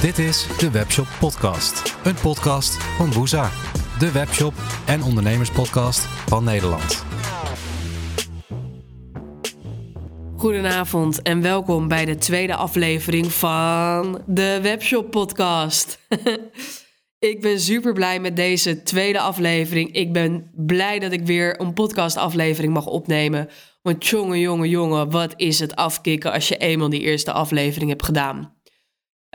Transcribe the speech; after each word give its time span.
Dit 0.00 0.18
is 0.18 0.46
de 0.58 0.70
Webshop 0.70 1.06
Podcast. 1.20 1.96
Een 2.04 2.14
podcast 2.14 2.82
van 2.82 3.12
Woeza. 3.12 3.50
De 3.98 4.12
webshop 4.12 4.54
en 4.86 5.02
ondernemerspodcast 5.02 6.04
van 6.04 6.44
Nederland. 6.44 7.04
Goedenavond 10.36 11.22
en 11.22 11.42
welkom 11.42 11.88
bij 11.88 12.04
de 12.04 12.16
tweede 12.16 12.54
aflevering 12.54 13.32
van 13.32 14.22
de 14.26 14.58
Webshop 14.62 15.10
Podcast. 15.10 15.98
ik 17.18 17.40
ben 17.40 17.60
super 17.60 17.92
blij 17.92 18.20
met 18.20 18.36
deze 18.36 18.82
tweede 18.82 19.20
aflevering. 19.20 19.92
Ik 19.92 20.12
ben 20.12 20.50
blij 20.54 20.98
dat 20.98 21.12
ik 21.12 21.26
weer 21.26 21.60
een 21.60 21.72
podcastaflevering 21.72 22.72
mag 22.72 22.86
opnemen. 22.86 23.48
Want 23.82 24.06
jongen, 24.06 24.40
jongen, 24.40 24.68
jongen, 24.68 25.10
wat 25.10 25.32
is 25.36 25.58
het 25.58 25.76
afkicken 25.76 26.32
als 26.32 26.48
je 26.48 26.56
eenmaal 26.56 26.88
die 26.88 27.00
eerste 27.00 27.32
aflevering 27.32 27.90
hebt 27.90 28.04
gedaan. 28.04 28.55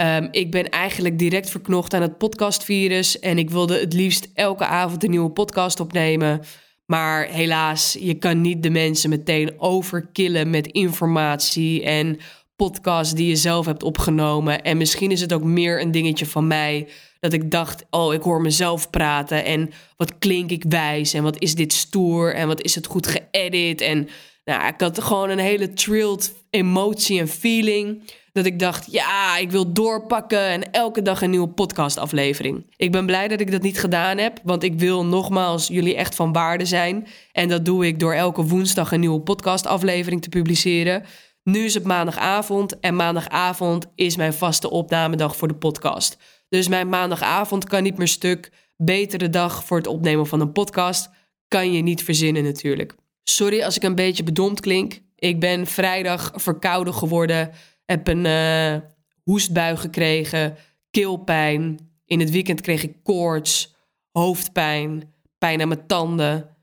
Um, 0.02 0.28
ik 0.32 0.52
ben 0.52 0.70
eigenlijk 0.70 1.20
direct 1.20 1.50
verknocht 1.50 1.94
aan 1.94 2.02
het 2.02 2.18
podcastvirus 2.18 3.20
en 3.20 3.38
ik 3.38 3.50
wilde 3.50 3.80
het 3.80 3.94
liefst 3.94 4.30
elke 4.34 4.66
avond 4.66 5.04
een 5.04 5.10
nieuwe 5.10 5.30
podcast 5.30 5.80
opnemen. 5.80 6.42
Maar 6.86 7.28
helaas, 7.28 7.98
je 8.00 8.14
kan 8.14 8.42
niet 8.42 8.64
de 8.64 8.70
mensen 8.70 9.10
meteen 9.10 9.60
overkillen 9.60 10.50
met 10.50 10.68
informatie 10.68 11.84
en 11.84 12.18
podcasts 12.56 13.14
die 13.14 13.28
je 13.28 13.36
zelf 13.36 13.66
hebt 13.66 13.84
opgenomen. 13.84 14.62
En 14.62 14.78
misschien 14.78 15.12
is 15.12 15.22
het 15.22 15.34
ook 15.34 15.44
meer 15.44 15.82
een 15.82 15.92
dingetje 15.92 16.26
van 16.26 16.48
mij 16.48 16.88
dat 17.20 17.34
ik 17.34 17.52
dacht, 17.52 17.86
oh, 17.90 18.14
ik 18.14 18.22
hoor 18.22 18.42
mezelf 18.42 18.90
praten 18.90 19.46
en 19.46 19.70
wat 19.98 20.18
klink 20.18 20.52
ik 20.52 20.64
wijs 20.70 21.14
en 21.14 21.24
wat 21.24 21.42
is 21.42 21.56
dit 21.56 21.74
stoer 21.74 22.34
en 22.34 22.48
wat 22.48 22.62
is 22.62 22.76
het 22.76 22.86
goed 22.86 23.08
geëdit. 23.08 23.82
En 23.82 24.08
nou, 24.46 24.68
ik 24.68 24.82
had 24.82 25.02
gewoon 25.02 25.30
een 25.30 25.40
hele 25.40 25.74
trilled 25.74 26.34
emotie 26.50 27.20
en 27.20 27.28
feeling 27.28 28.04
dat 28.34 28.46
ik 28.46 28.60
dacht, 28.60 28.92
ja, 28.92 29.38
ik 29.38 29.52
wil 29.52 29.74
doorpakken 29.74 30.46
en 30.46 30.72
elke 30.72 31.02
dag 31.02 31.22
een 31.22 31.30
nieuwe 31.30 31.50
podcastaflevering. 31.50 32.66
Ik 32.76 32.92
ben 32.92 33.06
blij 33.06 33.28
dat 33.28 33.40
ik 33.40 33.52
dat 33.52 33.62
niet 33.62 33.80
gedaan 33.80 34.18
heb, 34.18 34.40
want 34.44 34.64
ik 34.64 34.80
wil 34.80 35.06
nogmaals 35.06 35.68
jullie 35.68 35.96
echt 35.96 36.16
van 36.16 36.34
waarde 36.34 36.66
zijn. 36.66 37.08
En 37.32 37.50
dat 37.50 37.66
doe 37.66 37.88
ik 37.88 38.00
door 38.00 38.14
elke 38.14 38.44
woensdag 38.44 38.92
een 38.92 39.00
nieuwe 39.00 39.22
podcastaflevering 39.22 40.22
te 40.22 40.30
publiceren. 40.30 41.04
Nu 41.44 41.66
is 41.66 41.74
het 41.74 41.84
maandagavond 41.84 42.80
en 42.80 42.96
maandagavond 42.96 43.86
is 43.96 44.16
mijn 44.16 44.34
vaste 44.34 44.70
opnamedag 44.70 45.36
voor 45.36 45.48
de 45.48 45.56
podcast. 45.56 46.18
Dus 46.50 46.68
mijn 46.68 46.90
maandagavond 46.90 47.68
kan 47.68 47.84
niet 47.84 47.98
meer 47.98 48.08
stuk. 48.08 48.52
Betere 48.78 49.30
dag 49.30 49.66
voor 49.66 49.78
het 49.78 49.88
opnemen 49.88 50.28
van 50.28 50.42
een 50.42 50.52
podcast 50.52 51.10
kan 51.48 51.74
je 51.74 51.82
niet 51.82 52.04
verzinnen 52.04 52.44
natuurlijk. 52.44 52.96
Sorry 53.24 53.64
als 53.64 53.76
ik 53.76 53.84
een 53.84 53.96
beetje 53.96 54.24
bedomd 54.24 54.60
klink. 54.60 55.00
Ik 55.16 55.40
ben 55.40 55.68
vrijdag 55.68 56.32
verkouden 56.36 56.94
geworden 56.94 57.52
heb 57.92 58.08
een 58.08 58.26
uh, 58.26 58.90
hoestbui 59.24 59.78
gekregen, 59.78 60.58
keelpijn. 60.90 61.80
In 62.06 62.20
het 62.20 62.30
weekend 62.30 62.62
kreeg 62.62 62.84
ik 62.84 63.04
koorts, 63.04 63.76
hoofdpijn, 64.12 65.14
pijn 65.38 65.62
aan 65.62 65.68
mijn 65.68 65.88
tanden. 65.88 66.58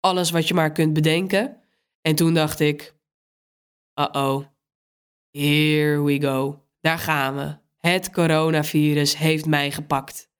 Alles 0.00 0.30
wat 0.30 0.48
je 0.48 0.54
maar 0.54 0.72
kunt 0.72 0.92
bedenken. 0.92 1.56
En 2.00 2.14
toen 2.14 2.34
dacht 2.34 2.60
ik, 2.60 2.94
uh-oh, 4.00 4.44
here 5.30 6.02
we 6.02 6.20
go. 6.20 6.62
Daar 6.80 6.98
gaan 6.98 7.36
we. 7.36 7.56
Het 7.88 8.10
coronavirus 8.10 9.16
heeft 9.16 9.46
mij 9.46 9.70
gepakt. 9.70 10.30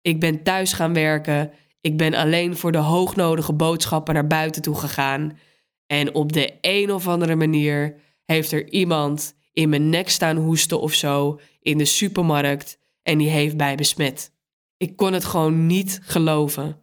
Ik 0.00 0.20
ben 0.20 0.42
thuis 0.42 0.72
gaan 0.72 0.94
werken. 0.94 1.52
Ik 1.80 1.96
ben 1.96 2.14
alleen 2.14 2.56
voor 2.56 2.72
de 2.72 2.78
hoognodige 2.78 3.52
boodschappen 3.52 4.14
naar 4.14 4.26
buiten 4.26 4.62
toe 4.62 4.74
gegaan. 4.74 5.38
En 5.86 6.14
op 6.14 6.32
de 6.32 6.58
een 6.60 6.92
of 6.92 7.08
andere 7.08 7.36
manier 7.36 8.00
heeft 8.24 8.52
er 8.52 8.68
iemand 8.70 9.34
in 9.54 9.68
mijn 9.68 9.88
nek 9.88 10.08
staan 10.08 10.36
hoesten 10.36 10.80
of 10.80 10.94
zo 10.94 11.40
in 11.60 11.78
de 11.78 11.84
supermarkt 11.84 12.78
en 13.02 13.18
die 13.18 13.28
heeft 13.28 13.56
mij 13.56 13.74
besmet. 13.74 14.32
Ik 14.76 14.96
kon 14.96 15.12
het 15.12 15.24
gewoon 15.24 15.66
niet 15.66 16.00
geloven. 16.02 16.82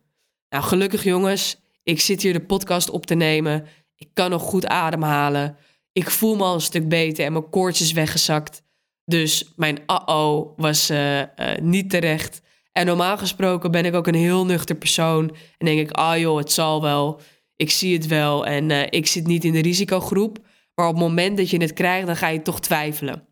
Nou, 0.50 0.64
gelukkig 0.64 1.03
jongens, 1.03 1.61
ik 1.83 1.99
zit 1.99 2.22
hier 2.22 2.33
de 2.33 2.45
podcast 2.45 2.89
op 2.89 3.05
te 3.05 3.16
nemen. 3.16 3.65
Ik 3.95 4.09
kan 4.14 4.30
nog 4.30 4.42
goed 4.42 4.65
ademhalen. 4.65 5.58
Ik 5.92 6.09
voel 6.09 6.36
me 6.36 6.43
al 6.43 6.54
een 6.54 6.61
stuk 6.61 6.89
beter 6.89 7.26
en 7.26 7.32
mijn 7.32 7.49
koorts 7.49 7.82
is 7.82 7.92
weggezakt. 7.92 8.64
Dus 9.05 9.52
mijn 9.55 9.80
uh-oh 9.88 10.58
was 10.58 10.92
uh, 10.92 11.20
uh, 11.20 11.26
niet 11.61 11.89
terecht. 11.89 12.42
En 12.71 12.86
normaal 12.86 13.17
gesproken 13.17 13.71
ben 13.71 13.86
ik 13.86 13.93
ook 13.93 14.08
een 14.08 14.15
heel 14.15 14.45
nuchter 14.45 14.76
persoon. 14.76 15.36
En 15.58 15.65
denk 15.65 15.80
ik, 15.80 15.92
ah 15.92 16.17
joh, 16.17 16.38
het 16.38 16.52
zal 16.52 16.82
wel. 16.82 17.21
Ik 17.55 17.71
zie 17.71 17.93
het 17.93 18.08
wel 18.08 18.45
en 18.45 18.70
uh, 18.70 18.82
ik 18.89 19.08
zit 19.08 19.27
niet 19.27 19.43
in 19.43 19.53
de 19.53 19.61
risicogroep. 19.61 20.39
Maar 20.76 20.87
op 20.87 20.93
het 20.93 21.04
moment 21.04 21.37
dat 21.37 21.49
je 21.49 21.58
het 21.58 21.73
krijgt, 21.73 22.08
dan 22.08 22.15
ga 22.15 22.27
je 22.27 22.42
toch 22.42 22.59
twijfelen. 22.59 23.27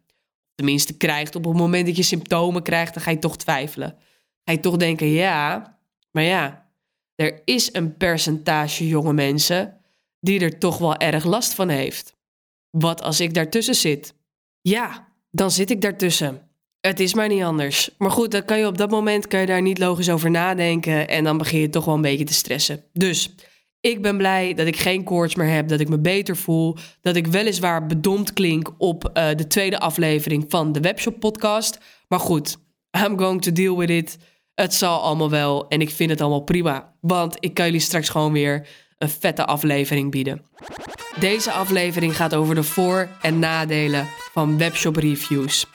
Tenminste, 0.55 0.97
krijgt. 0.97 1.35
Op 1.35 1.45
het 1.45 1.57
moment 1.57 1.85
dat 1.85 1.95
je 1.95 2.03
symptomen 2.03 2.63
krijgt, 2.63 2.93
dan 2.93 3.03
ga 3.03 3.11
je 3.11 3.19
toch 3.19 3.37
twijfelen. 3.37 3.97
Ga 4.43 4.51
je 4.51 4.59
toch 4.59 4.77
denken, 4.77 5.07
ja, 5.07 5.77
maar 6.11 6.23
ja, 6.23 6.69
er 7.15 7.41
is 7.45 7.73
een 7.73 7.97
percentage 7.97 8.87
jonge 8.87 9.13
mensen 9.13 9.77
die 10.19 10.39
er 10.39 10.59
toch 10.59 10.77
wel 10.77 10.97
erg 10.97 11.23
last 11.23 11.53
van 11.53 11.69
heeft. 11.69 12.15
Wat 12.69 13.01
als 13.01 13.19
ik 13.19 13.33
daartussen 13.33 13.75
zit? 13.75 14.13
Ja, 14.61 15.07
dan 15.31 15.51
zit 15.51 15.69
ik 15.69 15.81
daartussen. 15.81 16.49
Het 16.81 16.99
is 16.99 17.13
maar 17.13 17.27
niet 17.27 17.43
anders. 17.43 17.89
Maar 17.97 18.11
goed, 18.11 18.31
dan 18.31 18.45
kan 18.45 18.59
je 18.59 18.67
op 18.67 18.77
dat 18.77 18.89
moment 18.89 19.27
kan 19.27 19.39
je 19.39 19.45
daar 19.45 19.61
niet 19.61 19.77
logisch 19.77 20.09
over 20.09 20.31
nadenken 20.31 21.07
en 21.07 21.23
dan 21.23 21.37
begin 21.37 21.59
je 21.59 21.69
toch 21.69 21.85
wel 21.85 21.95
een 21.95 22.01
beetje 22.01 22.25
te 22.25 22.33
stressen. 22.33 22.83
Dus 22.93 23.35
ik 23.81 24.01
ben 24.01 24.17
blij 24.17 24.53
dat 24.53 24.67
ik 24.67 24.77
geen 24.77 25.03
koorts 25.03 25.35
meer 25.35 25.49
heb, 25.49 25.67
dat 25.67 25.79
ik 25.79 25.89
me 25.89 25.99
beter 25.99 26.37
voel. 26.37 26.77
Dat 27.01 27.15
ik 27.15 27.27
weliswaar 27.27 27.85
bedomd 27.85 28.33
klink 28.33 28.71
op 28.77 29.03
uh, 29.13 29.27
de 29.35 29.47
tweede 29.47 29.79
aflevering 29.79 30.45
van 30.47 30.71
de 30.71 30.79
Webshop 30.79 31.19
podcast. 31.19 31.79
Maar 32.07 32.19
goed, 32.19 32.57
I'm 33.05 33.19
going 33.19 33.41
to 33.41 33.51
deal 33.51 33.77
with 33.77 33.89
it. 33.89 34.17
Het 34.55 34.73
zal 34.73 35.01
allemaal 35.01 35.29
wel 35.29 35.67
en 35.67 35.81
ik 35.81 35.89
vind 35.89 36.09
het 36.09 36.21
allemaal 36.21 36.43
prima. 36.43 36.93
Want 37.01 37.37
ik 37.39 37.53
kan 37.53 37.65
jullie 37.65 37.79
straks 37.79 38.09
gewoon 38.09 38.31
weer 38.31 38.67
een 38.97 39.09
vette 39.09 39.45
aflevering 39.45 40.11
bieden. 40.11 40.45
Deze 41.19 41.51
aflevering 41.51 42.15
gaat 42.15 42.35
over 42.35 42.55
de 42.55 42.63
voor- 42.63 43.09
en 43.21 43.39
nadelen 43.39 44.07
van 44.31 44.57
webshop 44.57 44.95
reviews. 44.95 45.65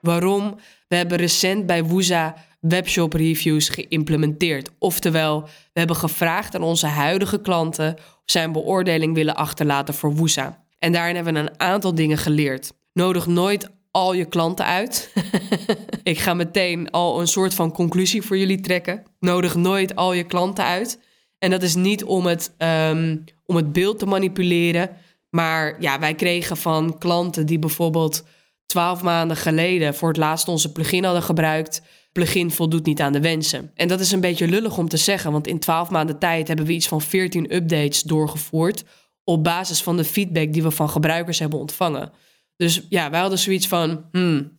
Waarom? 0.00 0.56
We 0.88 0.96
hebben 0.96 1.18
recent 1.18 1.66
bij 1.66 1.84
Woeza 1.84 2.34
webshop 2.60 3.12
reviews 3.12 3.68
geïmplementeerd. 3.68 4.70
Oftewel, 4.78 5.42
we 5.42 5.78
hebben 5.78 5.96
gevraagd 5.96 6.54
aan 6.54 6.62
onze 6.62 6.86
huidige 6.86 7.40
klanten 7.40 7.94
of 7.94 8.22
zij 8.24 8.44
een 8.44 8.52
beoordeling 8.52 9.14
willen 9.14 9.36
achterlaten 9.36 9.94
voor 9.94 10.14
Woesa. 10.14 10.64
En 10.78 10.92
daarin 10.92 11.14
hebben 11.14 11.34
we 11.34 11.40
een 11.40 11.60
aantal 11.60 11.94
dingen 11.94 12.18
geleerd. 12.18 12.72
Nodig 12.92 13.26
nooit 13.26 13.70
al 13.90 14.12
je 14.12 14.24
klanten 14.24 14.64
uit. 14.64 15.12
Ik 16.02 16.18
ga 16.18 16.34
meteen 16.34 16.90
al 16.90 17.20
een 17.20 17.28
soort 17.28 17.54
van 17.54 17.72
conclusie 17.72 18.22
voor 18.22 18.38
jullie 18.38 18.60
trekken. 18.60 19.02
Nodig 19.20 19.54
nooit 19.54 19.96
al 19.96 20.12
je 20.12 20.24
klanten 20.24 20.64
uit. 20.64 21.00
En 21.38 21.50
dat 21.50 21.62
is 21.62 21.74
niet 21.74 22.04
om 22.04 22.26
het, 22.26 22.54
um, 22.58 23.24
om 23.46 23.56
het 23.56 23.72
beeld 23.72 23.98
te 23.98 24.06
manipuleren. 24.06 24.90
Maar 25.30 25.76
ja, 25.80 25.98
wij 25.98 26.14
kregen 26.14 26.56
van 26.56 26.98
klanten 26.98 27.46
die 27.46 27.58
bijvoorbeeld 27.58 28.24
twaalf 28.66 29.02
maanden 29.02 29.36
geleden 29.36 29.94
voor 29.94 30.08
het 30.08 30.16
laatst 30.16 30.48
onze 30.48 30.72
plugin 30.72 31.04
hadden 31.04 31.22
gebruikt 31.22 31.82
plugin 32.12 32.50
voldoet 32.50 32.86
niet 32.86 33.00
aan 33.00 33.12
de 33.12 33.20
wensen. 33.20 33.70
En 33.74 33.88
dat 33.88 34.00
is 34.00 34.12
een 34.12 34.20
beetje 34.20 34.48
lullig 34.48 34.78
om 34.78 34.88
te 34.88 34.96
zeggen, 34.96 35.32
want 35.32 35.46
in 35.46 35.58
12 35.58 35.90
maanden 35.90 36.18
tijd 36.18 36.48
hebben 36.48 36.66
we 36.66 36.72
iets 36.72 36.88
van 36.88 37.02
14 37.02 37.54
updates 37.54 38.02
doorgevoerd 38.02 38.84
op 39.24 39.44
basis 39.44 39.82
van 39.82 39.96
de 39.96 40.04
feedback 40.04 40.52
die 40.52 40.62
we 40.62 40.70
van 40.70 40.90
gebruikers 40.90 41.38
hebben 41.38 41.58
ontvangen. 41.58 42.12
Dus 42.56 42.86
ja, 42.88 43.10
wij 43.10 43.20
hadden 43.20 43.38
zoiets 43.38 43.68
van, 43.68 44.04
hmm, 44.12 44.58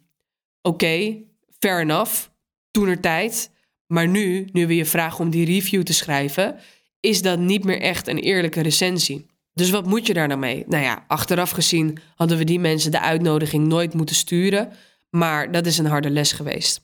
oké, 0.62 1.18
fair 1.60 1.82
enough, 1.82 2.28
toen 2.72 2.88
er 2.88 3.00
tijd. 3.00 3.52
Maar 3.88 4.08
nu, 4.08 4.50
nu 4.52 4.68
we 4.68 4.76
je 4.76 4.86
vragen 4.86 5.20
om 5.20 5.30
die 5.30 5.46
review 5.46 5.84
te 5.84 5.94
schrijven, 5.94 6.56
is 7.00 7.22
dat 7.22 7.40
niet 7.40 7.64
meer 7.64 7.82
echt 7.82 8.08
een 8.08 8.18
eerlijke 8.18 8.62
recensie. 8.62 9.26
Dus 9.54 9.70
wat 9.70 9.86
moet 9.86 10.08
je 10.08 10.14
daar 10.14 10.28
nou 10.28 10.40
mee? 10.40 10.64
Nou 10.68 10.84
ja, 10.84 11.06
achteraf 11.08 11.50
gezien 11.50 11.98
hadden 12.16 12.38
we 12.38 12.44
die 12.44 12.60
mensen 12.60 12.92
de 12.92 13.00
uitnodiging 13.00 13.68
nooit 13.68 13.94
moeten 13.94 14.16
sturen. 14.16 14.72
Maar 15.10 15.52
dat 15.52 15.66
is 15.66 15.78
een 15.78 15.86
harde 15.86 16.10
les 16.10 16.32
geweest. 16.32 16.82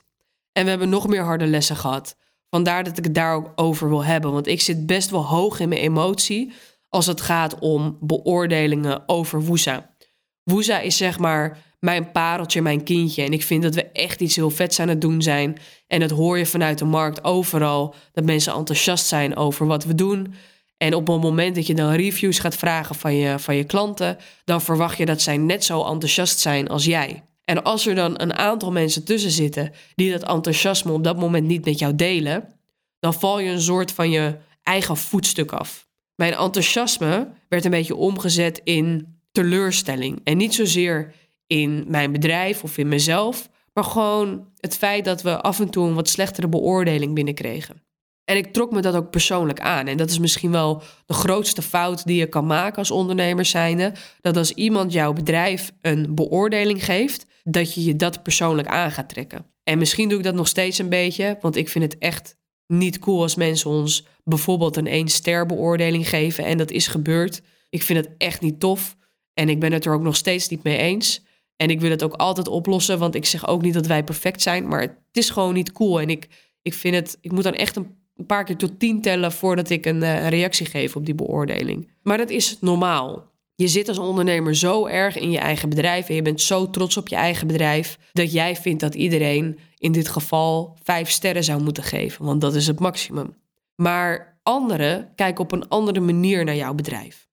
En 0.58 0.64
we 0.64 0.70
hebben 0.70 0.90
nog 0.90 1.08
meer 1.08 1.24
harde 1.24 1.48
lessen 1.48 1.76
gehad. 1.76 2.18
Vandaar 2.50 2.84
dat 2.84 2.98
ik 2.98 3.04
het 3.04 3.16
daar 3.16 3.36
ook 3.36 3.52
over 3.56 3.90
wil 3.90 4.04
hebben. 4.04 4.32
Want 4.32 4.48
ik 4.48 4.62
zit 4.62 4.86
best 4.86 5.10
wel 5.10 5.26
hoog 5.26 5.60
in 5.60 5.70
mijn 5.70 5.82
emotie 5.82 6.54
als 6.90 7.06
het 7.06 7.22
gaat 7.22 7.60
om 7.60 7.98
beoordelingen 8.02 9.04
over 9.06 9.42
Woesa. 9.42 9.96
Woesa 10.44 10.80
is 10.80 10.98
zeg 10.98 11.20
maar 11.20 11.58
mijn 11.80 12.12
pareltje, 12.12 12.62
mijn 12.62 12.84
kindje. 12.84 13.24
En 13.24 13.34
ik 13.34 13.44
vind 13.44 13.64
dat 13.64 13.76
we 13.76 13.86
echt 13.86 14.22
iets 14.22 14.36
heel 14.36 14.50
vets 14.50 14.80
aan 14.80 14.88
het 14.88 15.02
doen 15.02 15.22
zijn. 15.22 15.58
En 15.88 16.00
dat 16.00 16.10
hoor 16.10 16.38
je 16.38 16.46
vanuit 16.46 16.78
de 16.78 16.86
markt 16.86 17.24
overal. 17.24 17.96
Dat 18.12 18.24
mensen 18.24 18.54
enthousiast 18.54 19.06
zijn 19.06 19.36
over 19.36 19.66
wat 19.66 19.84
we 19.84 19.96
doen. 19.96 20.34
En 20.78 20.94
op 20.94 21.08
het 21.08 21.22
moment 21.22 21.56
dat 21.56 21.68
je 21.68 21.76
dan 21.76 21.92
reviews 21.92 22.40
gaat 22.40 22.56
vragen 22.56 22.96
van 22.96 23.16
je, 23.16 23.40
van 23.40 23.56
je 23.56 23.64
klanten, 23.64 24.18
dan 24.46 24.62
verwacht 24.62 24.98
je 24.98 25.06
dat 25.06 25.22
zij 25.22 25.38
net 25.38 25.64
zo 25.64 25.84
enthousiast 25.84 26.40
zijn 26.40 26.68
als 26.68 26.86
jij. 26.86 27.24
En 27.46 27.64
als 27.64 27.88
er 27.88 27.96
dan 27.96 28.22
een 28.22 28.34
aantal 28.34 28.72
mensen 28.72 29.04
tussen 29.04 29.32
zitten 29.32 29.72
die 29.96 30.12
dat 30.12 30.24
enthousiasme 30.24 30.92
op 30.92 31.04
dat 31.04 31.18
moment 31.18 31.48
niet 31.48 31.66
met 31.66 31.80
jou 31.80 31.96
delen, 31.96 32.54
dan 33.00 33.14
val 33.14 33.40
je 33.40 33.50
een 33.50 33.62
soort 33.62 33.92
van 33.92 34.10
je 34.10 34.38
eigen 34.64 34.98
voetstuk 34.98 35.52
af. 35.52 35.88
Mijn 36.16 36.34
enthousiasme 36.34 37.32
werd 37.50 37.66
een 37.66 37.72
beetje 37.72 37.96
omgezet 37.96 38.62
in 38.64 39.18
teleurstelling. 39.32 40.22
En 40.24 40.38
niet 40.38 40.54
zozeer 40.54 41.14
in 41.48 41.86
mijn 41.88 42.12
bedrijf 42.12 42.64
of 42.64 42.78
in 42.78 42.88
mezelf, 42.88 43.50
maar 43.74 43.84
gewoon 43.84 44.48
het 44.60 44.78
feit 44.78 45.06
dat 45.06 45.22
we 45.22 45.42
af 45.42 45.60
en 45.60 45.70
toe 45.70 45.88
een 45.88 45.94
wat 45.94 46.10
slechtere 46.10 46.48
beoordeling 46.48 47.14
binnenkregen. 47.14 47.85
En 48.26 48.38
ik 48.38 48.54
trok 48.54 48.72
me 48.72 48.82
dat 48.82 48.96
ook 48.96 49.10
persoonlijk 49.10 49.60
aan. 49.60 49.88
En 49.88 49.98
dat 49.98 50.10
is 50.10 50.20
misschien 50.20 50.52
wel 50.52 50.82
de 51.06 51.14
grootste 51.14 51.62
fout 51.62 52.06
die 52.06 52.18
je 52.18 52.30
kan 52.30 52.46
maken 52.46 52.78
als 52.78 52.92
ondernemer 52.92 53.46
zijnde. 53.46 53.94
Dat 54.22 54.38
als 54.38 54.52
iemand 54.52 54.94
jouw 54.94 55.14
bedrijf 55.14 55.72
een 55.82 56.16
beoordeling 56.16 56.86
geeft, 56.86 57.26
dat 57.44 57.74
je 57.74 57.84
je 57.84 57.96
dat 57.96 58.24
persoonlijk 58.24 58.68
aan 58.68 58.92
gaat 58.92 59.10
trekken. 59.10 59.46
En 59.64 59.78
misschien 59.78 60.10
doe 60.10 60.18
ik 60.18 60.24
dat 60.24 60.36
nog 60.36 60.48
steeds 60.48 60.78
een 60.78 60.90
beetje, 60.90 61.38
want 61.42 61.56
ik 61.56 61.70
vind 61.70 61.84
het 61.84 61.98
echt 61.98 62.38
niet 62.68 63.00
cool 63.00 63.22
als 63.22 63.36
mensen 63.36 63.70
ons 63.70 64.06
bijvoorbeeld 64.24 64.78
een 64.78 64.88
1 64.88 65.08
ster 65.08 65.46
beoordeling 65.46 66.10
geven. 66.10 66.46
En 66.46 66.58
dat 66.58 66.72
is 66.72 66.88
gebeurd. 66.88 67.42
Ik 67.70 67.82
vind 67.84 68.06
het 68.06 68.16
echt 68.18 68.42
niet 68.42 68.60
tof. 68.60 68.96
En 69.34 69.50
ik 69.50 69.60
ben 69.60 69.72
het 69.72 69.86
er 69.86 69.94
ook 69.94 70.02
nog 70.02 70.16
steeds 70.16 70.48
niet 70.48 70.64
mee 70.64 70.78
eens. 70.78 71.24
En 71.56 71.70
ik 71.70 71.80
wil 71.82 71.90
het 71.90 72.04
ook 72.04 72.14
altijd 72.14 72.48
oplossen, 72.48 73.00
want 73.00 73.16
ik 73.16 73.26
zeg 73.26 73.48
ook 73.48 73.62
niet 73.62 73.74
dat 73.74 73.88
wij 73.88 74.04
perfect 74.04 74.42
zijn, 74.42 74.68
maar 74.68 74.82
het 74.82 74.98
is 75.12 75.30
gewoon 75.30 75.54
niet 75.54 75.72
cool. 75.72 76.02
En 76.02 76.10
ik, 76.10 76.28
ik 76.62 76.74
vind 76.74 76.96
het, 76.96 77.18
ik 77.22 77.32
moet 77.32 77.44
dan 77.44 77.54
echt 77.54 77.76
een 77.76 78.05
paar 78.24 78.44
keer 78.44 78.58
tot 78.58 78.80
tien 78.80 79.02
tellen 79.02 79.32
voordat 79.32 79.70
ik 79.70 79.86
een, 79.86 80.02
uh, 80.02 80.28
reactie 80.28 80.66
geef 80.66 80.96
op 80.96 81.06
die 81.06 81.16
beoordeling. 81.16 81.90
Maar 82.02 82.18
dat 82.18 82.30
is 82.30 82.58
normaal. 82.62 83.34
Je 83.56 83.68
zit 83.68 83.88
als 83.88 83.98
ondernemer 83.98 84.56
zo 84.56 84.86
erg 84.86 85.18
in 85.18 85.32
je 85.32 85.38
eigen 85.38 85.70
bedrijf 85.70 86.10
en 86.10 86.16
je 86.16 86.22
bent 86.22 86.42
zo 86.42 86.70
trots 86.70 86.98
op 86.98 87.08
je 87.08 87.16
eigen 87.16 87.48
bedrijf 87.48 87.98
dat 88.14 88.32
jij 88.32 88.56
vindt 88.56 88.80
dat 88.80 88.96
iedereen 88.96 89.60
in 89.78 89.92
dit 89.92 90.08
geval 90.08 90.78
vijf 90.84 91.10
sterren 91.10 91.44
zou 91.44 91.62
moeten 91.62 91.84
geven, 91.84 92.26
want 92.26 92.42
dat 92.42 92.56
is 92.56 92.68
het 92.68 92.80
maximum. 92.80 93.36
Maar 93.76 94.40
anderen 94.44 95.12
kijken 95.16 95.44
op 95.44 95.52
een 95.52 95.68
andere 95.68 96.00
manier 96.00 96.44
naar 96.44 96.56
jouw 96.56 96.74
bedrijf. 96.74 97.30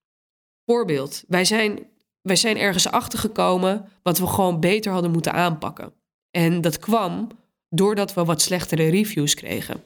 Voorbeeld, 0.65 1.23
wij 1.27 1.45
zijn, 1.45 1.79
wij 2.21 2.35
zijn 2.35 2.57
ergens 2.57 2.87
achtergekomen 2.87 3.89
wat 4.03 4.17
we 4.17 4.27
gewoon 4.27 4.59
beter 4.59 4.91
hadden 4.91 5.11
moeten 5.11 5.33
aanpakken. 5.33 5.93
En 6.31 6.61
dat 6.61 6.79
kwam 6.79 7.27
doordat 7.69 8.13
we 8.13 8.23
wat 8.23 8.41
slechtere 8.41 8.89
reviews 8.89 9.33
kregen. 9.33 9.83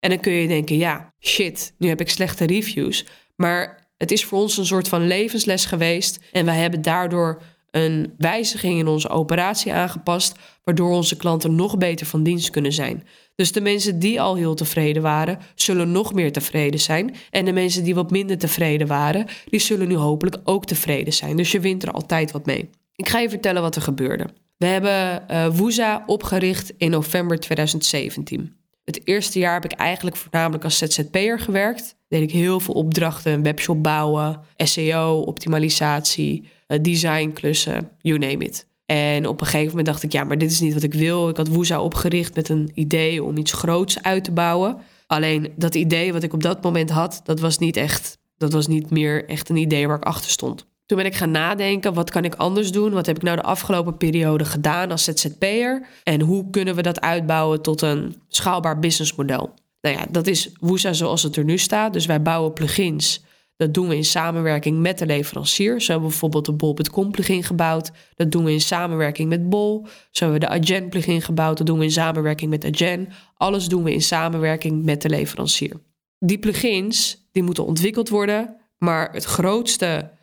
En 0.00 0.10
dan 0.10 0.20
kun 0.20 0.32
je 0.32 0.48
denken, 0.48 0.76
ja, 0.76 1.14
shit, 1.20 1.74
nu 1.78 1.88
heb 1.88 2.00
ik 2.00 2.10
slechte 2.10 2.44
reviews. 2.44 3.06
Maar 3.36 3.88
het 3.96 4.10
is 4.10 4.24
voor 4.24 4.38
ons 4.38 4.56
een 4.56 4.66
soort 4.66 4.88
van 4.88 5.06
levensles 5.06 5.64
geweest. 5.64 6.18
En 6.32 6.44
wij 6.44 6.56
hebben 6.56 6.82
daardoor 6.82 7.42
een 7.70 8.14
wijziging 8.18 8.78
in 8.78 8.86
onze 8.86 9.08
operatie 9.08 9.72
aangepast, 9.72 10.38
waardoor 10.64 10.90
onze 10.90 11.16
klanten 11.16 11.54
nog 11.54 11.78
beter 11.78 12.06
van 12.06 12.22
dienst 12.22 12.50
kunnen 12.50 12.72
zijn. 12.72 13.06
Dus 13.34 13.52
de 13.52 13.60
mensen 13.60 13.98
die 13.98 14.20
al 14.20 14.36
heel 14.36 14.54
tevreden 14.54 15.02
waren, 15.02 15.38
zullen 15.54 15.92
nog 15.92 16.12
meer 16.14 16.32
tevreden 16.32 16.80
zijn. 16.80 17.14
En 17.30 17.44
de 17.44 17.52
mensen 17.52 17.84
die 17.84 17.94
wat 17.94 18.10
minder 18.10 18.38
tevreden 18.38 18.86
waren, 18.86 19.26
die 19.48 19.60
zullen 19.60 19.88
nu 19.88 19.94
hopelijk 19.94 20.36
ook 20.44 20.64
tevreden 20.64 21.12
zijn. 21.12 21.36
Dus 21.36 21.52
je 21.52 21.60
wint 21.60 21.82
er 21.82 21.90
altijd 21.90 22.30
wat 22.30 22.46
mee. 22.46 22.70
Ik 22.94 23.08
ga 23.08 23.18
je 23.18 23.28
vertellen 23.28 23.62
wat 23.62 23.76
er 23.76 23.82
gebeurde. 23.82 24.26
We 24.56 24.66
hebben 24.66 25.24
uh, 25.30 25.56
Woeza 25.56 26.02
opgericht 26.06 26.72
in 26.76 26.90
november 26.90 27.40
2017. 27.40 28.59
Het 28.90 29.06
eerste 29.06 29.38
jaar 29.38 29.52
heb 29.52 29.64
ik 29.64 29.72
eigenlijk 29.78 30.16
voornamelijk 30.16 30.64
als 30.64 30.78
ZZP'er 30.78 31.40
gewerkt. 31.40 31.96
Deed 32.08 32.22
ik 32.22 32.30
heel 32.30 32.60
veel 32.60 32.74
opdrachten, 32.74 33.32
een 33.32 33.42
webshop 33.42 33.82
bouwen, 33.82 34.40
SEO, 34.56 35.20
optimalisatie, 35.20 36.48
eh, 36.66 36.78
designklussen, 36.82 37.90
you 38.00 38.18
name 38.18 38.44
it. 38.44 38.66
En 38.86 39.26
op 39.26 39.40
een 39.40 39.46
gegeven 39.46 39.68
moment 39.68 39.86
dacht 39.86 40.02
ik, 40.02 40.12
ja, 40.12 40.24
maar 40.24 40.38
dit 40.38 40.50
is 40.50 40.60
niet 40.60 40.74
wat 40.74 40.82
ik 40.82 40.94
wil. 40.94 41.28
Ik 41.28 41.36
had 41.36 41.48
Woeza 41.48 41.82
opgericht 41.82 42.34
met 42.34 42.48
een 42.48 42.70
idee 42.74 43.24
om 43.24 43.36
iets 43.36 43.52
groots 43.52 44.02
uit 44.02 44.24
te 44.24 44.32
bouwen. 44.32 44.76
Alleen 45.06 45.52
dat 45.56 45.74
idee 45.74 46.12
wat 46.12 46.22
ik 46.22 46.32
op 46.32 46.42
dat 46.42 46.62
moment 46.62 46.90
had, 46.90 47.20
dat 47.24 47.40
was 47.40 47.58
niet 47.58 47.76
echt, 47.76 48.18
dat 48.36 48.52
was 48.52 48.66
niet 48.66 48.90
meer 48.90 49.28
echt 49.28 49.48
een 49.48 49.56
idee 49.56 49.86
waar 49.86 49.96
ik 49.96 50.04
achter 50.04 50.30
stond. 50.30 50.66
Toen 50.90 50.98
ben 50.98 51.08
ik 51.08 51.16
gaan 51.16 51.30
nadenken, 51.30 51.94
wat 51.94 52.10
kan 52.10 52.24
ik 52.24 52.34
anders 52.34 52.72
doen? 52.72 52.92
Wat 52.92 53.06
heb 53.06 53.16
ik 53.16 53.22
nou 53.22 53.36
de 53.36 53.42
afgelopen 53.42 53.96
periode 53.96 54.44
gedaan 54.44 54.90
als 54.90 55.04
ZZP'er? 55.04 55.86
En 56.02 56.20
hoe 56.20 56.50
kunnen 56.50 56.74
we 56.74 56.82
dat 56.82 57.00
uitbouwen 57.00 57.62
tot 57.62 57.82
een 57.82 58.22
schaalbaar 58.28 58.78
businessmodel? 58.78 59.54
Nou 59.80 59.96
ja, 59.96 60.06
dat 60.10 60.26
is 60.26 60.52
Woesa 60.60 60.92
zoals 60.92 61.22
het 61.22 61.36
er 61.36 61.44
nu 61.44 61.58
staat. 61.58 61.92
Dus 61.92 62.06
wij 62.06 62.22
bouwen 62.22 62.52
plugins. 62.52 63.24
Dat 63.56 63.74
doen 63.74 63.88
we 63.88 63.96
in 63.96 64.04
samenwerking 64.04 64.78
met 64.78 64.98
de 64.98 65.06
leverancier. 65.06 65.80
Zo 65.80 65.92
hebben 65.92 66.02
we 66.02 66.08
bijvoorbeeld 66.08 66.44
de 66.44 66.52
Bol.com 66.52 67.10
plugin 67.10 67.44
gebouwd. 67.44 67.90
Dat 68.14 68.30
doen 68.32 68.44
we 68.44 68.52
in 68.52 68.60
samenwerking 68.60 69.28
met 69.28 69.48
Bol. 69.48 69.86
Zo 70.10 70.24
hebben 70.24 70.40
we 70.40 70.46
de 70.46 70.72
Agen 70.72 70.88
plugin 70.88 71.22
gebouwd. 71.22 71.58
Dat 71.58 71.66
doen 71.66 71.78
we 71.78 71.84
in 71.84 71.90
samenwerking 71.90 72.50
met 72.50 72.64
Agen. 72.64 73.08
Alles 73.34 73.66
doen 73.66 73.82
we 73.82 73.92
in 73.92 74.02
samenwerking 74.02 74.84
met 74.84 75.02
de 75.02 75.08
leverancier. 75.08 75.80
Die 76.18 76.38
plugins 76.38 77.28
die 77.32 77.42
moeten 77.42 77.66
ontwikkeld 77.66 78.08
worden. 78.08 78.56
Maar 78.78 79.12
het 79.12 79.24
grootste 79.24 80.18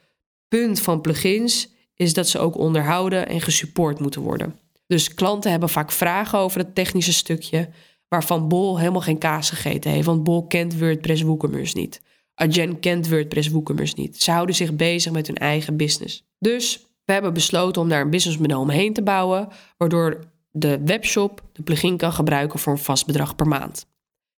punt 0.47 0.79
van 0.79 1.01
plugins 1.01 1.69
is 1.95 2.13
dat 2.13 2.27
ze 2.27 2.39
ook 2.39 2.57
onderhouden 2.57 3.27
en 3.27 3.41
gesupport 3.41 3.99
moeten 3.99 4.21
worden. 4.21 4.59
Dus 4.87 5.13
klanten 5.13 5.51
hebben 5.51 5.69
vaak 5.69 5.91
vragen 5.91 6.39
over 6.39 6.59
het 6.59 6.75
technische 6.75 7.13
stukje, 7.13 7.69
waarvan 8.07 8.47
Bol 8.47 8.79
helemaal 8.79 9.01
geen 9.01 9.17
kaas 9.17 9.49
gegeten 9.49 9.91
heeft. 9.91 10.05
Want 10.05 10.23
Bol 10.23 10.47
kent 10.47 10.79
WordPress 10.79 11.21
WooCommerce 11.21 11.77
niet. 11.77 12.01
Agen 12.35 12.79
kent 12.79 13.09
WordPress 13.09 13.49
WooCommerce 13.49 13.93
niet. 13.97 14.21
Ze 14.23 14.31
houden 14.31 14.55
zich 14.55 14.75
bezig 14.75 15.11
met 15.11 15.27
hun 15.27 15.37
eigen 15.37 15.77
business. 15.77 16.23
Dus 16.39 16.85
we 17.05 17.13
hebben 17.13 17.33
besloten 17.33 17.81
om 17.81 17.89
daar 17.89 18.01
een 18.01 18.09
businessmodel 18.09 18.59
omheen 18.59 18.93
te 18.93 19.03
bouwen, 19.03 19.47
waardoor 19.77 20.19
de 20.51 20.79
webshop 20.85 21.43
de 21.53 21.63
plugin 21.63 21.97
kan 21.97 22.13
gebruiken 22.13 22.59
voor 22.59 22.73
een 22.73 22.79
vast 22.79 23.05
bedrag 23.05 23.35
per 23.35 23.47
maand. 23.47 23.85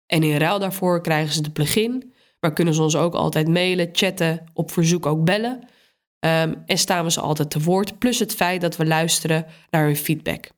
En 0.06 0.24
in 0.24 0.38
ruil 0.38 0.60
daarvoor 0.60 1.02
krijgen 1.02 1.34
ze 1.34 1.42
de 1.42 1.52
plugin, 1.52 2.14
maar 2.40 2.54
kunnen 2.54 2.74
ze 2.74 2.82
ons 2.82 2.96
ook 2.96 3.14
altijd 3.14 3.48
mailen, 3.48 3.90
chatten, 3.92 4.44
op 4.54 4.72
verzoek 4.72 5.06
ook 5.06 5.24
bellen. 5.26 5.68
Um, 6.20 6.64
en 6.66 6.78
staan 6.78 7.04
we 7.04 7.12
ze 7.12 7.22
altijd 7.22 7.50
te 7.50 7.62
woord. 7.62 8.00
Plus 8.00 8.20
het 8.20 8.36
feit 8.36 8.62
dat 8.62 8.78
we 8.78 8.86
luisteren 8.86 9.46
naar 9.70 9.86
hun 9.86 9.96
feedback. 9.96 10.50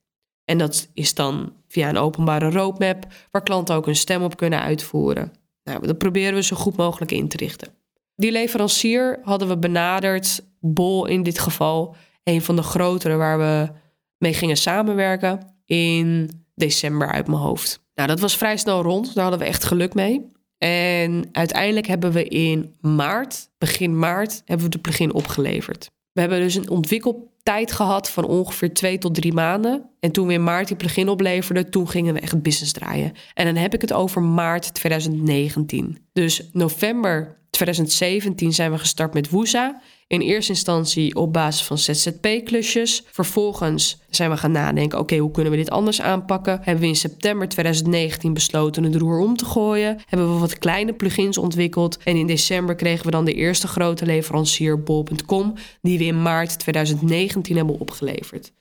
En 0.45 0.57
dat 0.57 0.89
is 0.93 1.13
dan 1.13 1.53
via 1.67 1.89
een 1.89 1.97
openbare 1.97 2.49
roadmap 2.49 3.05
waar 3.31 3.43
klanten 3.43 3.75
ook 3.75 3.85
hun 3.85 3.95
stem 3.95 4.23
op 4.23 4.37
kunnen 4.37 4.61
uitvoeren. 4.61 5.31
Nou, 5.63 5.87
dat 5.87 5.97
proberen 5.97 6.33
we 6.33 6.43
zo 6.43 6.55
goed 6.55 6.75
mogelijk 6.75 7.11
in 7.11 7.27
te 7.27 7.37
richten. 7.37 7.67
Die 8.15 8.31
leverancier 8.31 9.19
hadden 9.23 9.47
we 9.47 9.57
benaderd, 9.57 10.43
Bol 10.59 11.05
in 11.05 11.23
dit 11.23 11.39
geval, 11.39 11.95
een 12.23 12.41
van 12.41 12.55
de 12.55 12.63
grotere 12.63 13.15
waar 13.15 13.37
we 13.37 13.71
mee 14.17 14.33
gingen 14.33 14.57
samenwerken 14.57 15.55
in 15.65 16.29
december 16.55 17.11
uit 17.11 17.27
mijn 17.27 17.41
hoofd. 17.41 17.83
Nou, 17.95 18.07
dat 18.07 18.19
was 18.19 18.37
vrij 18.37 18.57
snel 18.57 18.81
rond, 18.81 19.13
daar 19.13 19.23
hadden 19.23 19.41
we 19.41 19.47
echt 19.47 19.63
geluk 19.63 19.93
mee. 19.93 20.25
En 20.63 21.29
uiteindelijk 21.31 21.87
hebben 21.87 22.11
we 22.11 22.23
in 22.23 22.75
maart, 22.81 23.49
begin 23.57 23.99
maart, 23.99 24.41
hebben 24.45 24.65
we 24.65 24.71
de 24.71 24.79
plugin 24.79 25.13
opgeleverd. 25.13 25.91
We 26.11 26.21
hebben 26.21 26.39
dus 26.39 26.55
een 26.55 26.69
ontwikkeltijd 26.69 27.71
gehad 27.71 28.09
van 28.09 28.25
ongeveer 28.25 28.73
twee 28.73 28.97
tot 28.97 29.15
drie 29.15 29.33
maanden. 29.33 29.89
En 29.99 30.11
toen 30.11 30.27
we 30.27 30.33
in 30.33 30.43
maart 30.43 30.67
die 30.67 30.77
plugin 30.77 31.09
opleverden, 31.09 31.69
toen 31.69 31.89
gingen 31.89 32.13
we 32.13 32.19
echt 32.19 32.41
business 32.41 32.71
draaien. 32.71 33.11
En 33.33 33.45
dan 33.45 33.55
heb 33.55 33.73
ik 33.73 33.81
het 33.81 33.93
over 33.93 34.21
maart 34.21 34.73
2019. 34.73 35.97
Dus 36.13 36.49
november 36.51 37.37
2017 37.49 38.53
zijn 38.53 38.71
we 38.71 38.77
gestart 38.77 39.13
met 39.13 39.29
Woesa. 39.29 39.81
In 40.11 40.21
eerste 40.21 40.51
instantie 40.51 41.15
op 41.15 41.33
basis 41.33 41.65
van 41.65 41.77
ZZP-klusjes. 41.77 43.03
Vervolgens 43.11 44.01
zijn 44.09 44.29
we 44.29 44.37
gaan 44.37 44.51
nadenken: 44.51 44.99
oké, 44.99 45.17
hoe 45.17 45.31
kunnen 45.31 45.51
we 45.51 45.57
dit 45.57 45.69
anders 45.69 46.01
aanpakken? 46.01 46.59
Hebben 46.61 46.83
we 46.83 46.87
in 46.87 46.95
september 46.95 47.47
2019 47.49 48.33
besloten 48.33 48.83
het 48.83 48.95
roer 48.95 49.19
om 49.19 49.37
te 49.37 49.45
gooien? 49.45 49.99
Hebben 50.05 50.33
we 50.33 50.39
wat 50.39 50.57
kleine 50.57 50.93
plugins 50.93 51.37
ontwikkeld? 51.37 51.97
En 52.03 52.15
in 52.15 52.27
december 52.27 52.75
kregen 52.75 53.05
we 53.05 53.11
dan 53.11 53.25
de 53.25 53.33
eerste 53.33 53.67
grote 53.67 54.05
leverancier, 54.05 54.83
Bol.com, 54.83 55.53
die 55.81 55.97
we 55.97 56.03
in 56.03 56.21
maart 56.21 56.59
2019 56.59 57.55
hebben 57.55 57.79
opgeleverd. 57.79 58.51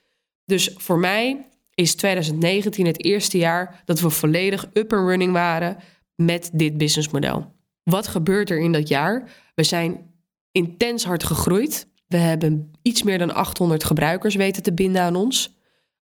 Dus 0.45 0.71
voor 0.77 0.99
mij 0.99 1.47
is 1.75 1.95
2019 1.95 2.87
het 2.87 3.05
eerste 3.05 3.39
jaar 3.39 3.83
dat 3.85 4.01
we 4.01 4.11
volledig 4.11 4.69
up 4.73 4.93
and 4.93 5.09
running 5.09 5.33
waren 5.33 5.77
met 6.15 6.51
dit 6.53 6.79
businessmodel. 6.79 7.53
Wat 7.83 8.09
gebeurt 8.09 8.51
er 8.51 8.59
in 8.59 8.73
dat 8.73 8.89
jaar? 8.89 9.31
We 9.55 9.63
zijn 9.63 10.10
intens 10.53 11.05
hard 11.05 11.25
gegroeid. 11.25 11.89
We 12.07 12.17
hebben 12.17 12.73
iets 12.83 13.03
meer 13.03 13.19
dan 13.19 13.35
800 13.35 13.85
gebruikers 13.85 14.35
weten 14.35 14.63
te 14.63 14.73
binden 14.73 15.03
aan 15.03 15.17
ons. 15.17 15.59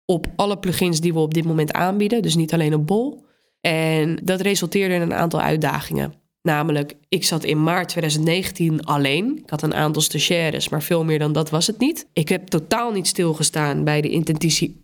Op 0.04 0.26
alle 0.36 0.58
plugins 0.58 1.00
die 1.00 1.12
we 1.12 1.18
op 1.18 1.34
dit 1.34 1.44
moment 1.44 1.72
aanbieden. 1.72 2.22
Dus 2.22 2.34
niet 2.34 2.52
alleen 2.52 2.74
op 2.74 2.86
Bol. 2.86 3.24
En 3.60 4.18
dat 4.22 4.40
resulteerde 4.40 4.94
in 4.94 5.00
een 5.00 5.14
aantal 5.14 5.40
uitdagingen. 5.40 6.14
Namelijk, 6.42 6.94
ik 7.08 7.24
zat 7.24 7.44
in 7.44 7.62
maart 7.62 7.88
2019 7.88 8.84
alleen. 8.84 9.38
Ik 9.38 9.50
had 9.50 9.62
een 9.62 9.74
aantal 9.74 10.02
stagiaires, 10.02 10.68
maar 10.68 10.82
veel 10.82 11.04
meer 11.04 11.18
dan 11.18 11.32
dat 11.32 11.50
was 11.50 11.66
het 11.66 11.78
niet. 11.78 12.06
Ik 12.12 12.28
heb 12.28 12.46
totaal 12.46 12.92
niet 12.92 13.06
stilgestaan 13.06 13.84
bij 13.84 14.00
de 14.00 14.10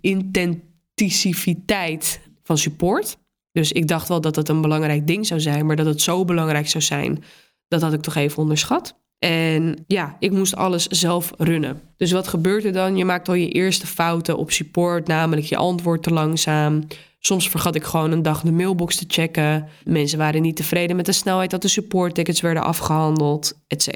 intensiviteit 0.01 2.21
van 2.43 2.59
support. 2.59 3.19
Dus 3.53 3.73
ik 3.73 3.89
dacht 3.89 4.09
wel 4.09 4.21
dat 4.21 4.37
het 4.37 4.49
een 4.49 4.61
belangrijk 4.61 5.07
ding 5.07 5.27
zou 5.27 5.41
zijn, 5.41 5.67
maar 5.67 5.77
dat 5.77 5.87
het 5.87 6.01
zo 6.01 6.25
belangrijk 6.25 6.69
zou 6.69 6.85
zijn, 6.85 7.25
dat 7.69 7.83
had 7.83 7.93
ik 7.93 8.01
toch 8.01 8.15
even 8.15 8.39
onderschat. 8.39 9.00
En 9.21 9.85
ja, 9.87 10.17
ik 10.19 10.31
moest 10.31 10.57
alles 10.57 10.87
zelf 10.87 11.33
runnen. 11.39 11.81
Dus 11.97 12.13
wat 12.13 12.29
gebeurt 12.29 12.65
er 12.65 12.73
dan? 12.73 12.97
Je 12.97 13.05
maakt 13.05 13.29
al 13.29 13.35
je 13.35 13.49
eerste 13.49 13.87
fouten 13.87 14.37
op 14.37 14.51
support, 14.51 15.07
namelijk 15.07 15.47
je 15.47 15.57
antwoord 15.57 16.03
te 16.03 16.13
langzaam. 16.13 16.87
Soms 17.19 17.49
vergat 17.49 17.75
ik 17.75 17.85
gewoon 17.85 18.13
een 18.13 18.23
dag 18.23 18.43
de 18.43 18.53
mailbox 18.53 18.97
te 18.97 19.05
checken. 19.09 19.69
Mensen 19.85 20.19
waren 20.19 20.43
niet 20.43 20.57
tevreden 20.57 20.97
met 20.97 21.07
de 21.07 21.13
snelheid 21.13 21.51
dat 21.51 21.63
de 21.63 21.69
supporttickets 21.69 22.41
werden 22.41 22.63
afgehandeld, 22.63 23.61
etc. 23.67 23.89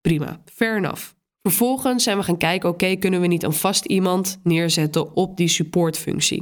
Prima, 0.00 0.40
fair 0.44 0.76
enough. 0.76 1.02
Vervolgens 1.42 2.02
zijn 2.02 2.16
we 2.16 2.22
gaan 2.22 2.36
kijken, 2.36 2.68
oké, 2.68 2.94
kunnen 2.94 3.20
we 3.20 3.26
niet 3.26 3.42
een 3.42 3.52
vast 3.52 3.84
iemand 3.84 4.40
neerzetten 4.42 5.14
op 5.14 5.36
die 5.36 5.48
supportfunctie? 5.48 6.40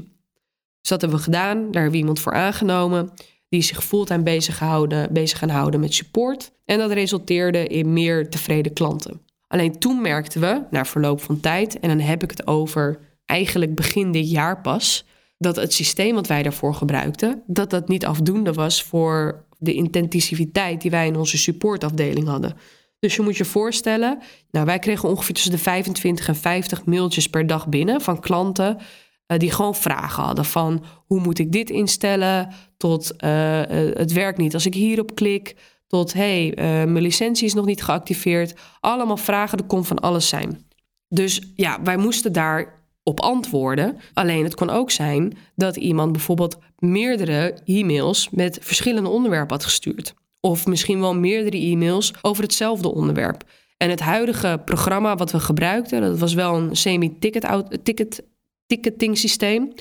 Dus 0.81 0.89
dat 0.89 1.01
hebben 1.01 1.19
we 1.19 1.25
gedaan. 1.25 1.57
Daar 1.57 1.73
hebben 1.73 1.91
we 1.91 1.97
iemand 1.97 2.21
voor 2.21 2.33
aangenomen 2.33 3.13
die 3.55 3.63
zich 3.63 3.85
fulltime 3.85 4.23
bezig, 4.23 4.63
bezig 5.11 5.39
gaan 5.39 5.49
houden 5.49 5.81
met 5.81 5.95
support. 5.95 6.51
En 6.65 6.79
dat 6.79 6.91
resulteerde 6.91 7.67
in 7.67 7.93
meer 7.93 8.31
tevreden 8.31 8.73
klanten. 8.73 9.21
Alleen 9.49 9.79
toen 9.79 10.01
merkten 10.01 10.41
we, 10.41 10.63
na 10.71 10.85
verloop 10.85 11.21
van 11.21 11.41
tijd, 11.41 11.81
en 11.81 11.89
dan 11.89 12.01
heb 12.01 12.23
ik 12.23 12.31
het 12.31 12.47
over 12.47 12.99
eigenlijk 13.27 13.75
begin 13.75 14.13
dit 14.13 14.31
jaar 14.31 14.61
pas, 14.61 15.05
dat 15.39 15.57
het 15.57 15.73
systeem 15.73 16.15
wat 16.15 16.27
wij 16.27 16.43
daarvoor 16.43 16.75
gebruikten, 16.75 17.43
dat 17.47 17.71
dat 17.71 17.89
niet 17.89 18.07
afdoende 18.07 18.53
was 18.53 18.83
voor 18.83 19.45
de 19.59 19.75
intensiviteit 19.75 20.81
die 20.81 20.91
wij 20.91 21.07
in 21.07 21.17
onze 21.17 21.39
supportafdeling 21.39 22.27
hadden. 22.27 22.57
Dus 22.99 23.17
je 23.17 23.23
moet 23.23 23.37
je 23.37 23.45
voorstellen, 23.45 24.19
nou, 24.51 24.67
wij 24.67 24.79
kregen 24.79 25.09
ongeveer 25.09 25.35
tussen 25.35 25.53
de 25.53 25.59
25 25.59 26.29
en 26.29 26.37
50 26.37 26.85
mailtjes 26.85 27.29
per 27.29 27.47
dag 27.47 27.69
binnen 27.69 28.01
van 28.01 28.21
klanten 28.21 28.79
uh, 29.29 29.39
die 29.39 29.51
gewoon 29.51 29.75
vragen 29.75 30.23
hadden 30.23 30.45
van 30.45 30.85
hoe 31.07 31.21
moet 31.21 31.39
ik 31.39 31.53
dit 31.53 31.71
instellen, 31.71 32.49
tot 32.77 33.13
uh, 33.25 33.61
het 33.95 34.13
werkt 34.13 34.39
niet 34.39 34.55
als 34.55 34.67
ik 34.67 34.75
hierop 34.75 35.15
klik, 35.15 35.57
tot 35.87 36.13
hey, 36.13 36.53
mijn 36.57 37.01
licentie 37.01 37.47
is 37.47 37.55
nog 37.55 37.67
niet 37.67 37.83
geactiveerd. 37.83 38.55
Allemaal 38.81 39.17
vragen, 39.17 39.59
er 39.59 39.65
kon 39.65 39.85
van 39.85 39.99
alles 39.99 40.29
zijn. 40.29 40.67
Dus 41.09 41.41
ja, 41.55 41.83
wij 41.83 41.97
moesten 41.97 42.33
daar 42.33 42.83
op 43.03 43.21
antwoorden. 43.21 43.97
Alleen 44.15 44.45
het 44.45 44.55
kon 44.55 44.71
ook 44.71 44.91
zijn 44.91 45.37
dat 45.57 45.77
iemand 45.77 46.13
bijvoorbeeld 46.13 46.59
meerdere 46.79 47.55
e-mails 47.65 48.29
met 48.31 48.59
verschillende 48.61 49.09
onderwerpen 49.09 49.57
had 49.57 49.65
gestuurd. 49.65 50.15
Of 50.41 50.67
misschien 50.67 51.01
wel 51.01 51.15
meerdere 51.15 51.57
e-mails 51.57 52.13
over 52.23 52.43
hetzelfde 52.43 52.95
onderwerp. 52.95 53.43
En 53.77 53.91
het 53.91 54.01
huidige 54.01 54.63
programma 54.65 55.17
wat 55.17 55.33
we 55.33 55.41
gebruikten, 55.41 56.01
dat 56.01 56.19
was 56.19 56.35
wel 56.35 56.55
een 56.57 56.77
semi-ticket 56.77 57.65
ticket, 57.83 58.23
ticketing 58.67 59.19
systeem. 59.19 59.73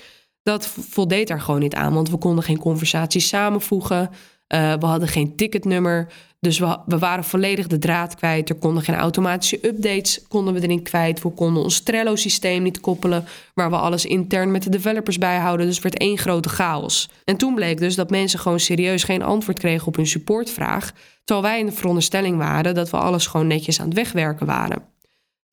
Dat 0.43 0.67
voldeed 0.67 1.27
daar 1.27 1.41
gewoon 1.41 1.59
niet 1.59 1.75
aan, 1.75 1.93
want 1.93 2.09
we 2.09 2.17
konden 2.17 2.43
geen 2.43 2.59
conversaties 2.59 3.27
samenvoegen. 3.27 4.09
Uh, 4.53 4.73
we 4.73 4.85
hadden 4.85 5.07
geen 5.07 5.35
ticketnummer. 5.35 6.07
Dus 6.39 6.59
we, 6.59 6.77
we, 6.85 6.97
waren 6.97 7.23
volledig 7.23 7.67
de 7.67 7.77
draad 7.77 8.15
kwijt. 8.15 8.49
Er 8.49 8.55
konden 8.55 8.83
geen 8.83 8.95
automatische 8.95 9.67
updates 9.67 10.27
konden 10.27 10.53
we 10.53 10.61
erin 10.61 10.83
kwijt. 10.83 11.21
We 11.21 11.29
konden 11.29 11.63
ons 11.63 11.79
Trello-systeem 11.79 12.63
niet 12.63 12.79
koppelen, 12.79 13.25
waar 13.53 13.69
we 13.69 13.75
alles 13.75 14.05
intern 14.05 14.51
met 14.51 14.63
de 14.63 14.69
developers 14.69 15.17
bijhouden. 15.17 15.65
Dus 15.65 15.75
het 15.75 15.83
werd 15.83 15.97
één 15.97 16.17
grote 16.17 16.49
chaos. 16.49 17.09
En 17.23 17.37
toen 17.37 17.55
bleek 17.55 17.79
dus 17.79 17.95
dat 17.95 18.09
mensen 18.09 18.39
gewoon 18.39 18.59
serieus 18.59 19.03
geen 19.03 19.21
antwoord 19.21 19.59
kregen 19.59 19.87
op 19.87 19.95
hun 19.95 20.07
supportvraag. 20.07 20.91
Terwijl 21.23 21.47
wij 21.47 21.59
in 21.59 21.65
de 21.65 21.71
veronderstelling 21.71 22.37
waren 22.37 22.75
dat 22.75 22.89
we 22.89 22.97
alles 22.97 23.27
gewoon 23.27 23.47
netjes 23.47 23.79
aan 23.79 23.85
het 23.85 23.95
wegwerken 23.95 24.45
waren. 24.45 24.92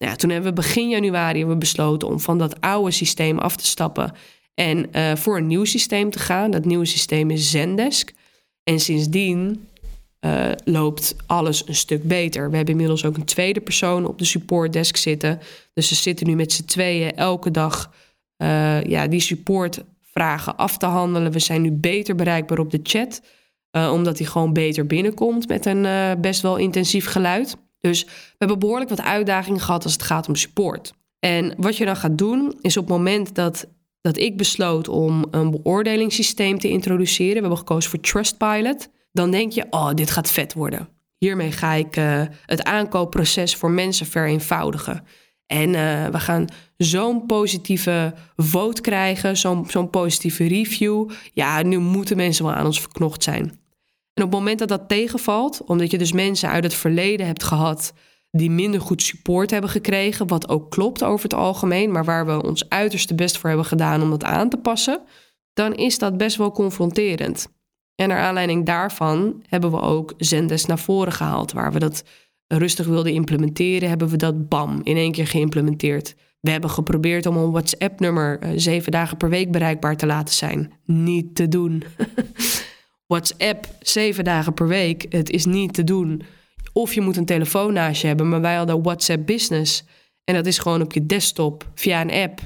Nou 0.00 0.12
ja, 0.12 0.18
toen 0.18 0.30
hebben 0.30 0.48
we 0.50 0.56
begin 0.56 0.88
januari 0.88 1.46
we 1.46 1.56
besloten 1.56 2.08
om 2.08 2.20
van 2.20 2.38
dat 2.38 2.60
oude 2.60 2.90
systeem 2.90 3.38
af 3.38 3.56
te 3.56 3.66
stappen 3.66 4.12
en 4.54 4.86
uh, 4.92 5.16
voor 5.16 5.36
een 5.36 5.46
nieuw 5.46 5.64
systeem 5.64 6.10
te 6.10 6.18
gaan. 6.18 6.50
Dat 6.50 6.64
nieuwe 6.64 6.84
systeem 6.84 7.30
is 7.30 7.50
Zendesk. 7.50 8.12
En 8.64 8.80
sindsdien 8.80 9.68
uh, 10.20 10.50
loopt 10.64 11.16
alles 11.26 11.68
een 11.68 11.74
stuk 11.74 12.02
beter. 12.02 12.50
We 12.50 12.56
hebben 12.56 12.74
inmiddels 12.74 13.04
ook 13.04 13.16
een 13.16 13.24
tweede 13.24 13.60
persoon 13.60 14.06
op 14.06 14.18
de 14.18 14.24
supportdesk 14.24 14.96
zitten. 14.96 15.40
Dus 15.74 15.88
ze 15.88 15.94
zitten 15.94 16.26
nu 16.26 16.34
met 16.34 16.52
z'n 16.52 16.64
tweeën 16.64 17.16
elke 17.16 17.50
dag 17.50 17.92
uh, 18.42 18.82
ja, 18.82 19.06
die 19.06 19.20
supportvragen 19.20 20.56
af 20.56 20.78
te 20.78 20.86
handelen. 20.86 21.32
We 21.32 21.38
zijn 21.38 21.62
nu 21.62 21.70
beter 21.70 22.14
bereikbaar 22.14 22.58
op 22.58 22.70
de 22.70 22.80
chat, 22.82 23.22
omdat 23.70 24.16
die 24.16 24.26
gewoon 24.26 24.52
beter 24.52 24.86
binnenkomt 24.86 25.48
met 25.48 25.66
een 25.66 25.86
best 26.20 26.40
wel 26.40 26.56
intensief 26.56 27.06
geluid. 27.06 27.56
Dus 27.80 28.04
we 28.04 28.34
hebben 28.38 28.58
behoorlijk 28.58 28.90
wat 28.90 29.02
uitdagingen 29.02 29.60
gehad 29.60 29.84
als 29.84 29.92
het 29.92 30.02
gaat 30.02 30.28
om 30.28 30.36
support. 30.36 30.92
En 31.18 31.54
wat 31.56 31.76
je 31.76 31.84
dan 31.84 31.96
gaat 31.96 32.18
doen, 32.18 32.58
is 32.60 32.76
op 32.76 32.88
het 32.88 32.96
moment 32.96 33.34
dat, 33.34 33.66
dat 34.00 34.16
ik 34.16 34.36
besloot 34.36 34.88
om 34.88 35.24
een 35.30 35.50
beoordelingssysteem 35.50 36.58
te 36.58 36.68
introduceren, 36.68 37.34
we 37.34 37.40
hebben 37.40 37.58
gekozen 37.58 37.90
voor 37.90 38.00
Trustpilot 38.00 38.88
dan 39.12 39.30
denk 39.30 39.52
je, 39.52 39.66
oh, 39.70 39.94
dit 39.94 40.10
gaat 40.10 40.30
vet 40.30 40.52
worden. 40.52 40.88
Hiermee 41.18 41.52
ga 41.52 41.72
ik 41.72 41.96
uh, 41.96 42.22
het 42.46 42.64
aankoopproces 42.64 43.56
voor 43.56 43.70
mensen 43.70 44.06
vereenvoudigen. 44.06 45.04
En 45.46 45.68
uh, 45.68 46.06
we 46.06 46.18
gaan 46.18 46.44
zo'n 46.76 47.26
positieve 47.26 48.14
vote 48.36 48.80
krijgen, 48.80 49.36
zo'n 49.36 49.66
zo'n 49.68 49.90
positieve 49.90 50.46
review. 50.46 51.10
Ja, 51.32 51.62
nu 51.62 51.78
moeten 51.78 52.16
mensen 52.16 52.44
wel 52.44 52.54
aan 52.54 52.66
ons 52.66 52.80
verknocht 52.80 53.22
zijn. 53.22 53.60
En 54.14 54.24
op 54.24 54.30
het 54.30 54.38
moment 54.38 54.58
dat 54.58 54.68
dat 54.68 54.88
tegenvalt, 54.88 55.64
omdat 55.64 55.90
je 55.90 55.98
dus 55.98 56.12
mensen 56.12 56.48
uit 56.48 56.64
het 56.64 56.74
verleden 56.74 57.26
hebt 57.26 57.42
gehad 57.42 57.92
die 58.30 58.50
minder 58.50 58.80
goed 58.80 59.02
support 59.02 59.50
hebben 59.50 59.70
gekregen, 59.70 60.26
wat 60.26 60.48
ook 60.48 60.70
klopt 60.70 61.04
over 61.04 61.22
het 61.22 61.34
algemeen, 61.34 61.92
maar 61.92 62.04
waar 62.04 62.26
we 62.26 62.42
ons 62.42 62.68
uiterste 62.68 63.14
best 63.14 63.38
voor 63.38 63.48
hebben 63.48 63.66
gedaan 63.66 64.02
om 64.02 64.10
dat 64.10 64.24
aan 64.24 64.48
te 64.48 64.56
passen, 64.56 65.02
dan 65.52 65.74
is 65.74 65.98
dat 65.98 66.16
best 66.16 66.36
wel 66.36 66.52
confronterend. 66.52 67.48
En 67.94 68.08
naar 68.08 68.20
aanleiding 68.20 68.66
daarvan 68.66 69.42
hebben 69.46 69.70
we 69.70 69.80
ook 69.80 70.14
Zendesk 70.16 70.66
naar 70.66 70.78
voren 70.78 71.12
gehaald. 71.12 71.52
Waar 71.52 71.72
we 71.72 71.78
dat 71.78 72.04
rustig 72.46 72.86
wilden 72.86 73.12
implementeren, 73.12 73.88
hebben 73.88 74.08
we 74.08 74.16
dat 74.16 74.48
bam 74.48 74.80
in 74.82 74.96
één 74.96 75.12
keer 75.12 75.26
geïmplementeerd. 75.26 76.14
We 76.40 76.50
hebben 76.50 76.70
geprobeerd 76.70 77.26
om 77.26 77.36
een 77.36 77.50
WhatsApp-nummer 77.50 78.38
uh, 78.42 78.50
zeven 78.56 78.92
dagen 78.92 79.16
per 79.16 79.28
week 79.28 79.52
bereikbaar 79.52 79.96
te 79.96 80.06
laten 80.06 80.34
zijn. 80.34 80.72
Niet 80.84 81.34
te 81.34 81.48
doen. 81.48 81.82
WhatsApp 83.10 83.66
zeven 83.80 84.24
dagen 84.24 84.54
per 84.54 84.68
week, 84.68 85.06
het 85.08 85.30
is 85.30 85.44
niet 85.44 85.74
te 85.74 85.84
doen. 85.84 86.22
Of 86.72 86.94
je 86.94 87.00
moet 87.00 87.16
een 87.16 87.24
telefoon 87.24 87.72
naast 87.72 88.00
je 88.00 88.06
hebben, 88.06 88.28
maar 88.28 88.40
wij 88.40 88.54
hadden 88.54 88.82
WhatsApp 88.82 89.26
Business. 89.26 89.84
En 90.24 90.34
dat 90.34 90.46
is 90.46 90.58
gewoon 90.58 90.82
op 90.82 90.92
je 90.92 91.06
desktop 91.06 91.70
via 91.74 92.00
een 92.00 92.12
app 92.12 92.40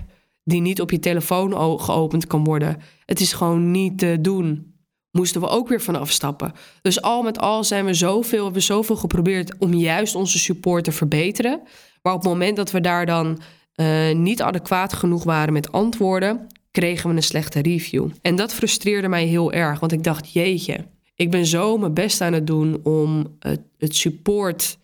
die 0.45 0.61
niet 0.61 0.81
op 0.81 0.91
je 0.91 0.99
telefoon 0.99 1.81
geopend 1.81 2.27
kan 2.27 2.45
worden. 2.45 2.77
Het 3.07 3.21
is 3.21 3.33
gewoon 3.33 3.71
niet 3.71 3.99
te 3.99 4.19
doen 4.21 4.75
moesten 5.11 5.41
we 5.41 5.49
ook 5.49 5.69
weer 5.69 5.81
van 5.81 5.97
afstappen. 5.97 6.53
Dus 6.83 7.03
al 7.03 7.23
met 7.23 7.39
al 7.39 7.65
zijn 7.65 7.85
we 7.85 7.95
zoveel, 7.95 8.43
hebben 8.43 8.61
we 8.61 8.67
zoveel 8.67 8.97
geprobeerd 8.97 9.59
om 9.59 9.75
juist 9.75 10.15
onze 10.15 10.39
support 10.39 10.85
te 10.85 10.93
verbeteren. 10.93 11.61
Maar 12.03 12.13
op 12.13 12.21
het 12.21 12.29
moment 12.29 12.57
dat 12.57 12.71
we 12.71 12.81
daar 12.81 13.07
dan 13.07 13.41
uh, 13.77 14.15
niet 14.15 14.43
adequaat 14.43 14.93
genoeg 14.93 15.25
waren 15.25 15.53
met 15.53 15.73
antwoorden, 15.73 16.47
kregen 16.75 17.11
we 17.11 17.17
een 17.17 17.23
slechte 17.23 17.63
review. 17.63 18.09
En 18.23 18.37
dat 18.37 18.55
frustreerde 18.55 19.09
mij 19.09 19.25
heel 19.25 19.53
erg, 19.53 19.81
want 19.81 19.93
ik 19.93 20.03
dacht, 20.03 20.33
jeetje, 20.33 20.87
ik 21.15 21.31
ben 21.31 21.47
zo 21.47 21.79
mijn 21.79 21.95
best 21.95 22.21
aan 22.21 22.33
het 22.33 22.47
doen 22.47 22.81
om 22.85 23.37
het, 23.39 23.61
het 23.79 23.97
support 23.97 24.79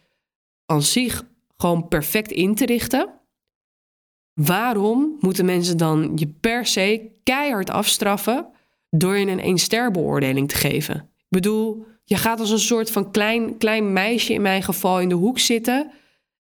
aan 0.66 0.82
zich 0.82 1.24
gewoon 1.56 1.88
perfect 1.88 2.30
in 2.30 2.54
te 2.54 2.66
richten. 2.66 3.08
Waarom 4.34 5.16
moeten 5.20 5.44
mensen 5.44 5.76
dan 5.76 6.12
je 6.14 6.26
per 6.26 6.66
se 6.66 7.10
keihard 7.22 7.70
afstraffen 7.70 8.46
door 8.90 9.16
je 9.16 9.26
een 9.26 9.40
één 9.40 9.58
ster 9.58 9.90
beoordeling 9.90 10.48
te 10.48 10.56
geven. 10.56 10.94
Ik 10.94 11.28
bedoel, 11.28 11.86
je 12.04 12.16
gaat 12.16 12.40
als 12.40 12.50
een 12.50 12.58
soort 12.58 12.90
van 12.90 13.10
klein, 13.10 13.58
klein 13.58 13.92
meisje 13.92 14.32
in 14.32 14.42
mijn 14.42 14.62
geval 14.62 15.00
in 15.00 15.08
de 15.08 15.14
hoek 15.14 15.38
zitten 15.38 15.90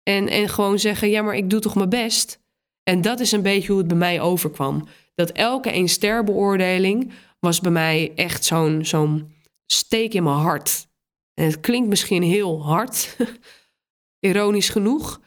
en, 0.02 0.28
en 0.28 0.48
gewoon 0.48 0.78
zeggen, 0.78 1.10
ja, 1.10 1.22
maar 1.22 1.36
ik 1.36 1.50
doe 1.50 1.60
toch 1.60 1.74
mijn 1.74 1.88
best. 1.88 2.40
En 2.82 3.00
dat 3.00 3.20
is 3.20 3.32
een 3.32 3.42
beetje 3.42 3.68
hoe 3.68 3.78
het 3.78 3.88
bij 3.88 3.96
mij 3.96 4.20
overkwam. 4.20 4.88
Dat 5.14 5.30
elke 5.30 5.70
één 5.70 5.88
ster 5.88 6.24
beoordeling 6.24 7.12
was 7.40 7.60
bij 7.60 7.70
mij 7.70 8.12
echt 8.14 8.44
zo'n 8.44 9.34
steek 9.66 10.14
in 10.14 10.22
mijn 10.22 10.36
hart. 10.36 10.88
En 11.34 11.44
het 11.44 11.60
klinkt 11.60 11.88
misschien 11.88 12.22
heel 12.22 12.62
hard, 12.64 13.16
ironisch 14.28 14.68
genoeg, 14.68 15.20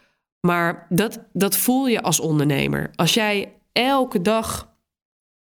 maar 0.47 0.85
dat, 0.89 1.19
dat 1.33 1.57
voel 1.57 1.87
je 1.87 2.01
als 2.01 2.19
ondernemer. 2.19 2.91
Als 2.95 3.13
jij 3.13 3.53
elke 3.71 4.21
dag 4.21 4.73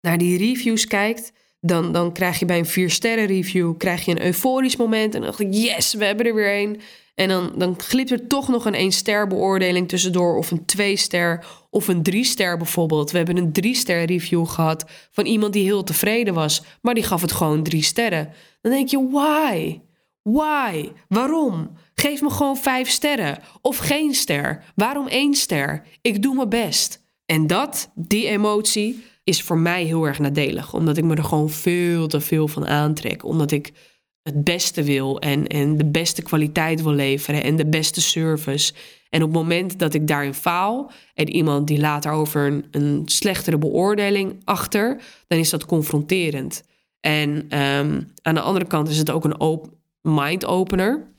naar 0.01 0.17
die 0.17 0.38
reviews 0.38 0.86
kijkt 0.86 1.32
dan, 1.66 1.92
dan 1.92 2.12
krijg 2.12 2.40
je 2.40 2.46
bij 2.46 2.58
een 2.58 2.66
vier 2.66 2.90
sterren 2.90 3.26
review 3.26 3.78
krijg 3.78 4.06
je 4.06 4.12
een 4.12 4.26
euforisch 4.26 4.76
moment. 4.76 5.14
En 5.14 5.22
dan 5.22 5.30
dacht 5.30 5.40
ik, 5.40 5.54
yes, 5.54 5.94
we 5.94 6.06
hebben 6.06 6.26
er 6.26 6.36
weer 6.36 6.62
een. 6.62 6.82
En 7.16 7.28
dan, 7.28 7.52
dan 7.58 7.80
glipt 7.80 8.12
er 8.12 8.28
toch 8.28 8.48
nog 8.48 8.66
een 8.66 8.74
1 8.74 8.92
ster 8.92 9.28
beoordeling 9.28 9.88
tussendoor. 9.88 10.38
Of 10.38 10.52
een 10.52 10.66
2 10.66 10.96
ster 10.96 11.46
of 11.70 11.88
een 11.88 12.04
3 12.04 12.24
ster 12.24 12.58
bijvoorbeeld. 12.58 13.12
We 13.12 13.18
hebben 13.18 13.38
een 13.38 13.52
3 13.52 13.76
ster 13.76 14.04
review 14.04 14.48
gehad 14.48 14.86
van 15.12 15.26
iemand 15.26 15.54
die 15.54 15.64
heel 15.64 15.84
tevreden 15.84 16.34
was. 16.34 16.62
Maar 16.82 16.94
die 16.94 17.04
gaf 17.04 17.22
het 17.22 17.32
gewoon 17.32 17.64
3 17.64 17.82
sterren. 17.82 18.34
Dan 18.62 18.72
denk 18.72 18.90
je, 18.90 19.10
why? 19.12 19.80
Why? 20.22 20.92
Waarom? 21.08 21.72
Geef 21.94 22.22
me 22.22 22.30
gewoon 22.30 22.58
5 22.58 22.90
sterren. 22.90 23.38
Of 23.62 23.78
geen 23.78 24.14
ster. 24.14 24.64
Waarom 24.76 25.08
1 25.08 25.34
ster? 25.34 25.84
Ik 26.02 26.22
doe 26.22 26.36
mijn 26.36 26.50
best. 26.50 27.04
En 27.26 27.48
dat, 27.48 27.92
die 27.96 28.28
emotie, 28.28 29.04
is 29.25 29.41
voor 29.41 29.58
mij 29.58 29.84
heel 29.84 30.05
erg 30.05 30.20
nadelig. 30.20 30.74
Omdat 30.74 30.98
ik 30.98 31.03
me 31.03 31.15
er 31.15 31.24
gewoon 31.24 31.50
veel 31.50 32.08
te 32.08 32.20
veel 32.20 32.48
van 32.48 32.67
aantrek. 32.67 33.24
Omdat 33.25 33.51
ik 33.51 33.74
het 34.22 34.44
beste 34.44 34.84
wil 34.84 35.20
en, 35.20 35.48
en 35.48 35.77
de 35.77 35.86
beste 35.86 36.22
kwaliteit 36.22 36.82
wil 36.82 36.91
leveren 36.91 37.44
en 37.44 37.55
de 37.55 37.65
beste 37.65 38.01
service. 38.01 38.74
En 39.10 39.24
op 39.24 39.27
het 39.27 39.38
moment 39.38 39.79
dat 39.79 39.94
ik 39.94 40.08
daarin 40.08 40.34
faal 40.34 40.91
en 41.13 41.29
iemand 41.29 41.67
die 41.67 41.79
laat 41.79 42.03
daarover 42.03 42.46
een, 42.48 42.65
een 42.72 43.01
slechtere 43.05 43.58
beoordeling 43.58 44.41
achter, 44.44 45.01
dan 45.27 45.39
is 45.39 45.50
dat 45.50 45.65
confronterend. 45.65 46.63
En 47.00 47.29
um, 47.29 48.12
aan 48.22 48.36
de 48.36 48.41
andere 48.41 48.65
kant 48.65 48.89
is 48.89 48.98
het 48.98 49.12
ook 49.12 49.24
een 49.24 49.62
mind 50.01 50.46
opener. 50.46 51.15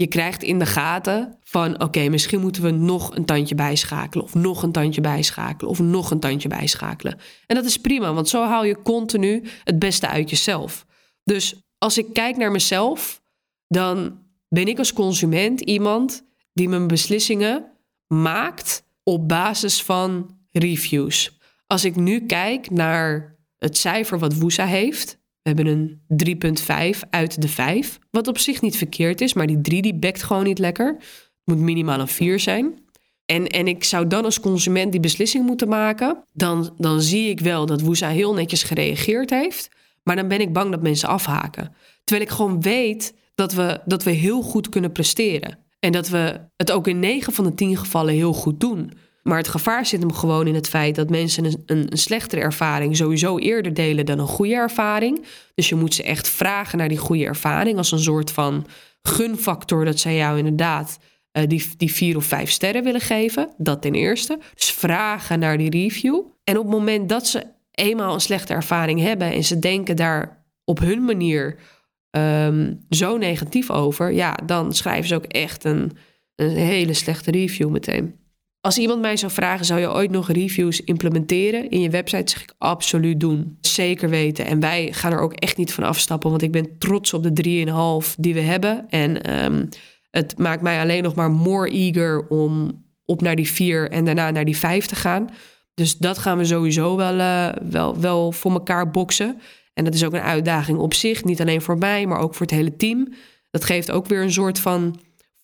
Je 0.00 0.06
krijgt 0.06 0.42
in 0.42 0.58
de 0.58 0.66
gaten 0.66 1.38
van 1.42 1.82
oké, 1.82 2.08
misschien 2.08 2.40
moeten 2.40 2.62
we 2.62 2.70
nog 2.70 3.16
een 3.16 3.24
tandje 3.24 3.54
bijschakelen. 3.54 4.24
Of 4.24 4.34
nog 4.34 4.62
een 4.62 4.72
tandje 4.72 5.00
bijschakelen. 5.00 5.70
Of 5.70 5.78
nog 5.78 6.10
een 6.10 6.20
tandje 6.20 6.48
bijschakelen. 6.48 7.18
En 7.46 7.56
dat 7.56 7.64
is 7.64 7.76
prima, 7.76 8.12
want 8.12 8.28
zo 8.28 8.44
haal 8.44 8.64
je 8.64 8.82
continu 8.82 9.44
het 9.64 9.78
beste 9.78 10.08
uit 10.08 10.30
jezelf. 10.30 10.86
Dus 11.24 11.54
als 11.78 11.98
ik 11.98 12.12
kijk 12.12 12.36
naar 12.36 12.50
mezelf, 12.50 13.22
dan 13.68 14.18
ben 14.48 14.66
ik 14.66 14.78
als 14.78 14.92
consument 14.92 15.60
iemand 15.60 16.22
die 16.52 16.68
mijn 16.68 16.86
beslissingen 16.86 17.66
maakt 18.06 18.84
op 19.02 19.28
basis 19.28 19.82
van 19.82 20.38
reviews. 20.52 21.38
Als 21.66 21.84
ik 21.84 21.96
nu 21.96 22.26
kijk 22.26 22.70
naar 22.70 23.36
het 23.58 23.76
cijfer 23.76 24.18
wat 24.18 24.34
Woesa 24.34 24.66
heeft, 24.66 25.18
we 25.42 25.50
hebben 25.50 25.66
een 25.66 26.00
3,5 26.94 27.08
uit 27.10 27.42
de 27.42 27.48
5, 27.48 27.98
wat 28.10 28.28
op 28.28 28.38
zich 28.38 28.60
niet 28.60 28.76
verkeerd 28.76 29.20
is, 29.20 29.34
maar 29.34 29.46
die 29.46 29.60
3 29.60 29.82
die 29.82 29.94
bekt 29.94 30.22
gewoon 30.22 30.44
niet 30.44 30.58
lekker. 30.58 30.86
Het 30.96 31.38
moet 31.44 31.58
minimaal 31.58 32.00
een 32.00 32.08
4 32.08 32.40
zijn. 32.40 32.78
En, 33.24 33.46
en 33.46 33.68
ik 33.68 33.84
zou 33.84 34.06
dan 34.06 34.24
als 34.24 34.40
consument 34.40 34.92
die 34.92 35.00
beslissing 35.00 35.46
moeten 35.46 35.68
maken, 35.68 36.24
dan, 36.32 36.74
dan 36.76 37.00
zie 37.02 37.28
ik 37.28 37.40
wel 37.40 37.66
dat 37.66 37.80
Woesa 37.80 38.08
heel 38.08 38.34
netjes 38.34 38.62
gereageerd 38.62 39.30
heeft, 39.30 39.68
maar 40.02 40.16
dan 40.16 40.28
ben 40.28 40.40
ik 40.40 40.52
bang 40.52 40.70
dat 40.70 40.82
mensen 40.82 41.08
afhaken. 41.08 41.74
Terwijl 42.04 42.28
ik 42.28 42.34
gewoon 42.34 42.60
weet 42.60 43.14
dat 43.34 43.52
we, 43.52 43.80
dat 43.84 44.02
we 44.02 44.10
heel 44.10 44.42
goed 44.42 44.68
kunnen 44.68 44.92
presteren. 44.92 45.58
En 45.78 45.92
dat 45.92 46.08
we 46.08 46.40
het 46.56 46.72
ook 46.72 46.86
in 46.86 46.98
9 46.98 47.32
van 47.32 47.44
de 47.44 47.54
10 47.54 47.76
gevallen 47.76 48.14
heel 48.14 48.32
goed 48.32 48.60
doen. 48.60 48.92
Maar 49.22 49.38
het 49.38 49.48
gevaar 49.48 49.86
zit 49.86 50.00
hem 50.00 50.12
gewoon 50.12 50.46
in 50.46 50.54
het 50.54 50.68
feit 50.68 50.94
dat 50.94 51.10
mensen 51.10 51.44
een, 51.44 51.62
een, 51.66 51.88
slechtere 51.98 52.40
ervaring 52.40 52.96
sowieso 52.96 53.38
eerder 53.38 53.74
delen 53.74 54.06
dan 54.06 54.18
een 54.18 54.26
goede 54.26 54.54
ervaring. 54.54 55.24
Dus 55.54 55.68
je 55.68 55.74
moet 55.74 55.94
ze 55.94 56.02
echt 56.02 56.28
vragen 56.28 56.78
naar 56.78 56.88
die 56.88 56.98
goede 56.98 57.24
ervaring 57.24 57.76
als 57.76 57.92
een 57.92 57.98
soort 57.98 58.30
van 58.30 58.66
gunfactor 59.02 59.84
dat 59.84 59.98
zij 59.98 60.16
jou 60.16 60.38
inderdaad 60.38 60.98
uh, 61.32 61.46
die, 61.46 61.68
die 61.76 61.92
vier 61.92 62.16
of 62.16 62.24
vijf 62.24 62.50
sterren 62.50 62.84
willen 62.84 63.00
geven. 63.00 63.54
Dat 63.56 63.82
ten 63.82 63.94
eerste. 63.94 64.38
Dus 64.54 64.70
vragen 64.70 65.38
naar 65.38 65.58
die 65.58 65.70
review. 65.70 66.22
En 66.44 66.58
op 66.58 66.64
het 66.64 66.72
moment 66.72 67.08
dat 67.08 67.26
ze 67.26 67.46
eenmaal 67.70 68.14
een 68.14 68.20
slechte 68.20 68.54
ervaring 68.54 69.00
hebben 69.00 69.32
en 69.32 69.44
ze 69.44 69.58
denken 69.58 69.96
daar 69.96 70.44
op 70.64 70.78
hun 70.78 71.04
manier 71.04 71.58
um, 72.10 72.86
zo 72.88 73.16
negatief 73.16 73.70
over, 73.70 74.12
ja, 74.12 74.38
dan 74.44 74.72
schrijven 74.72 75.08
ze 75.08 75.14
ook 75.14 75.24
echt 75.24 75.64
een, 75.64 75.92
een 76.36 76.56
hele 76.56 76.94
slechte 76.94 77.30
review 77.30 77.68
meteen. 77.68 78.19
Als 78.60 78.78
iemand 78.78 79.00
mij 79.00 79.16
zou 79.16 79.32
vragen, 79.32 79.64
zou 79.64 79.80
je 79.80 79.92
ooit 79.92 80.10
nog 80.10 80.30
reviews 80.30 80.80
implementeren 80.80 81.70
in 81.70 81.80
je 81.80 81.90
website? 81.90 82.32
Zeg 82.32 82.42
ik 82.42 82.54
absoluut 82.58 83.20
doen. 83.20 83.58
Zeker 83.60 84.08
weten. 84.08 84.46
En 84.46 84.60
wij 84.60 84.92
gaan 84.92 85.12
er 85.12 85.20
ook 85.20 85.32
echt 85.32 85.56
niet 85.56 85.72
van 85.72 85.84
afstappen, 85.84 86.30
want 86.30 86.42
ik 86.42 86.52
ben 86.52 86.78
trots 86.78 87.12
op 87.12 87.22
de 87.22 87.64
3,5 88.06 88.14
die 88.18 88.34
we 88.34 88.40
hebben. 88.40 88.88
En 88.88 89.42
um, 89.44 89.68
het 90.10 90.38
maakt 90.38 90.62
mij 90.62 90.80
alleen 90.80 91.02
nog 91.02 91.14
maar 91.14 91.30
more 91.30 91.70
eager 91.70 92.28
om 92.28 92.84
op 93.04 93.22
naar 93.22 93.36
die 93.36 93.50
4 93.50 93.90
en 93.90 94.04
daarna 94.04 94.30
naar 94.30 94.44
die 94.44 94.56
5 94.56 94.86
te 94.86 94.96
gaan. 94.96 95.28
Dus 95.74 95.96
dat 95.96 96.18
gaan 96.18 96.38
we 96.38 96.44
sowieso 96.44 96.96
wel, 96.96 97.14
uh, 97.14 97.48
wel, 97.70 98.00
wel 98.00 98.32
voor 98.32 98.52
elkaar 98.52 98.90
boksen. 98.90 99.40
En 99.74 99.84
dat 99.84 99.94
is 99.94 100.04
ook 100.04 100.12
een 100.12 100.20
uitdaging 100.20 100.78
op 100.78 100.94
zich, 100.94 101.24
niet 101.24 101.40
alleen 101.40 101.62
voor 101.62 101.78
mij, 101.78 102.06
maar 102.06 102.18
ook 102.18 102.34
voor 102.34 102.46
het 102.46 102.54
hele 102.54 102.76
team. 102.76 103.14
Dat 103.50 103.64
geeft 103.64 103.90
ook 103.90 104.06
weer 104.06 104.22
een 104.22 104.32
soort 104.32 104.58
van 104.58 105.00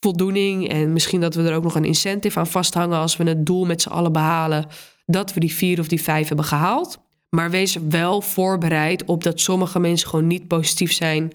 voldoening. 0.06 0.68
En 0.68 0.92
misschien 0.92 1.20
dat 1.20 1.34
we 1.34 1.48
er 1.48 1.56
ook 1.56 1.62
nog 1.62 1.74
een 1.74 1.84
incentive 1.84 2.38
aan 2.38 2.46
vasthangen 2.46 2.98
als 2.98 3.16
we 3.16 3.24
het 3.24 3.46
doel 3.46 3.64
met 3.64 3.82
z'n 3.82 3.88
allen 3.88 4.12
behalen. 4.12 4.66
Dat 5.06 5.34
we 5.34 5.40
die 5.40 5.54
vier 5.54 5.80
of 5.80 5.88
die 5.88 6.02
vijf 6.02 6.28
hebben 6.28 6.46
gehaald. 6.46 6.98
Maar 7.30 7.50
wees 7.50 7.76
wel 7.88 8.20
voorbereid 8.20 9.04
op 9.04 9.24
dat 9.24 9.40
sommige 9.40 9.78
mensen 9.78 10.08
gewoon 10.08 10.26
niet 10.26 10.48
positief 10.48 10.92
zijn 10.92 11.32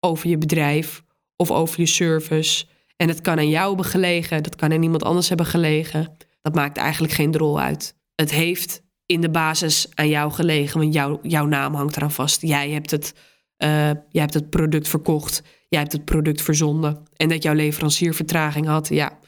over 0.00 0.28
je 0.28 0.38
bedrijf 0.38 1.02
of 1.36 1.50
over 1.50 1.80
je 1.80 1.86
service. 1.86 2.64
En 2.96 3.08
het 3.08 3.20
kan 3.20 3.38
aan 3.38 3.48
jou 3.48 3.68
hebben 3.68 3.86
gelegen, 3.86 4.42
dat 4.42 4.56
kan 4.56 4.72
aan 4.72 4.82
iemand 4.82 5.04
anders 5.04 5.28
hebben 5.28 5.46
gelegen. 5.46 6.16
Dat 6.42 6.54
maakt 6.54 6.76
eigenlijk 6.76 7.12
geen 7.12 7.30
drol 7.30 7.60
uit. 7.60 7.94
Het 8.14 8.30
heeft 8.30 8.82
in 9.06 9.20
de 9.20 9.30
basis 9.30 9.86
aan 9.94 10.08
jou 10.08 10.32
gelegen, 10.32 10.80
want 10.80 10.94
jouw 10.94 11.18
jouw 11.22 11.46
naam 11.46 11.74
hangt 11.74 11.96
eraan 11.96 12.10
vast. 12.10 12.42
Jij 12.42 12.70
hebt 12.70 12.90
het, 12.90 13.14
uh, 13.58 13.68
jij 14.08 14.22
hebt 14.22 14.34
het 14.34 14.50
product 14.50 14.88
verkocht 14.88 15.42
jij 15.72 15.80
hebt 15.80 15.92
het 15.92 16.04
product 16.04 16.42
verzonden 16.42 17.02
en 17.16 17.28
dat 17.28 17.42
jouw 17.42 17.54
leverancier 17.54 18.14
vertraging 18.14 18.66
had, 18.66 18.88
ja, 18.88 19.10
uh, 19.12 19.18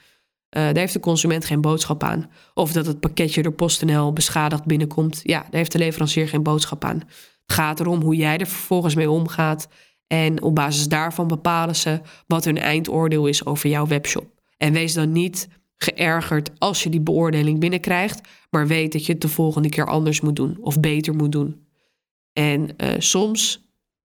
daar 0.51 0.77
heeft 0.77 0.93
de 0.93 1.01
consument 1.01 1.45
geen 1.45 1.61
boodschap 1.61 2.03
aan. 2.03 2.31
Of 2.55 2.73
dat 2.73 2.87
het 2.87 3.01
pakketje 3.01 3.43
door 3.43 3.53
PostNL 3.53 4.13
beschadigd 4.13 4.65
binnenkomt, 4.65 5.21
ja, 5.23 5.41
daar 5.41 5.49
heeft 5.51 5.73
de 5.73 5.79
leverancier 5.79 6.29
geen 6.29 6.43
boodschap 6.43 6.85
aan. 6.85 6.99
Het 7.47 7.53
gaat 7.57 7.81
erom 7.81 8.01
hoe 8.01 8.17
jij 8.17 8.39
er 8.39 8.47
vervolgens 8.47 8.95
mee 8.95 9.11
omgaat 9.11 9.69
en 10.07 10.43
op 10.43 10.55
basis 10.55 10.89
daarvan 10.89 11.29
bepalen 11.29 11.77
ze 11.77 12.01
wat 12.27 12.45
hun 12.45 12.59
eindoordeel 12.59 13.27
is 13.27 13.47
over 13.47 13.69
jouw 13.71 13.87
webshop. 13.87 14.27
En 14.57 14.73
wees 14.73 14.95
dan 14.95 15.13
niet 15.13 15.49
geërgerd 15.77 16.51
als 16.59 16.83
je 16.83 16.91
die 16.91 17.01
beoordeling 17.01 17.61
binnenkrijgt, 17.61 18.21
maar 18.51 18.67
weet 18.67 18.93
dat 18.93 19.07
je 19.07 19.13
het 19.13 19.21
de 19.21 19.29
volgende 19.29 19.69
keer 19.69 19.87
anders 19.87 20.21
moet 20.21 20.37
doen 20.37 20.57
of 20.61 20.81
beter 20.81 21.15
moet 21.15 21.33
doen. 21.33 21.67
En 22.33 22.69
uh, 22.77 22.89
soms 22.99 23.64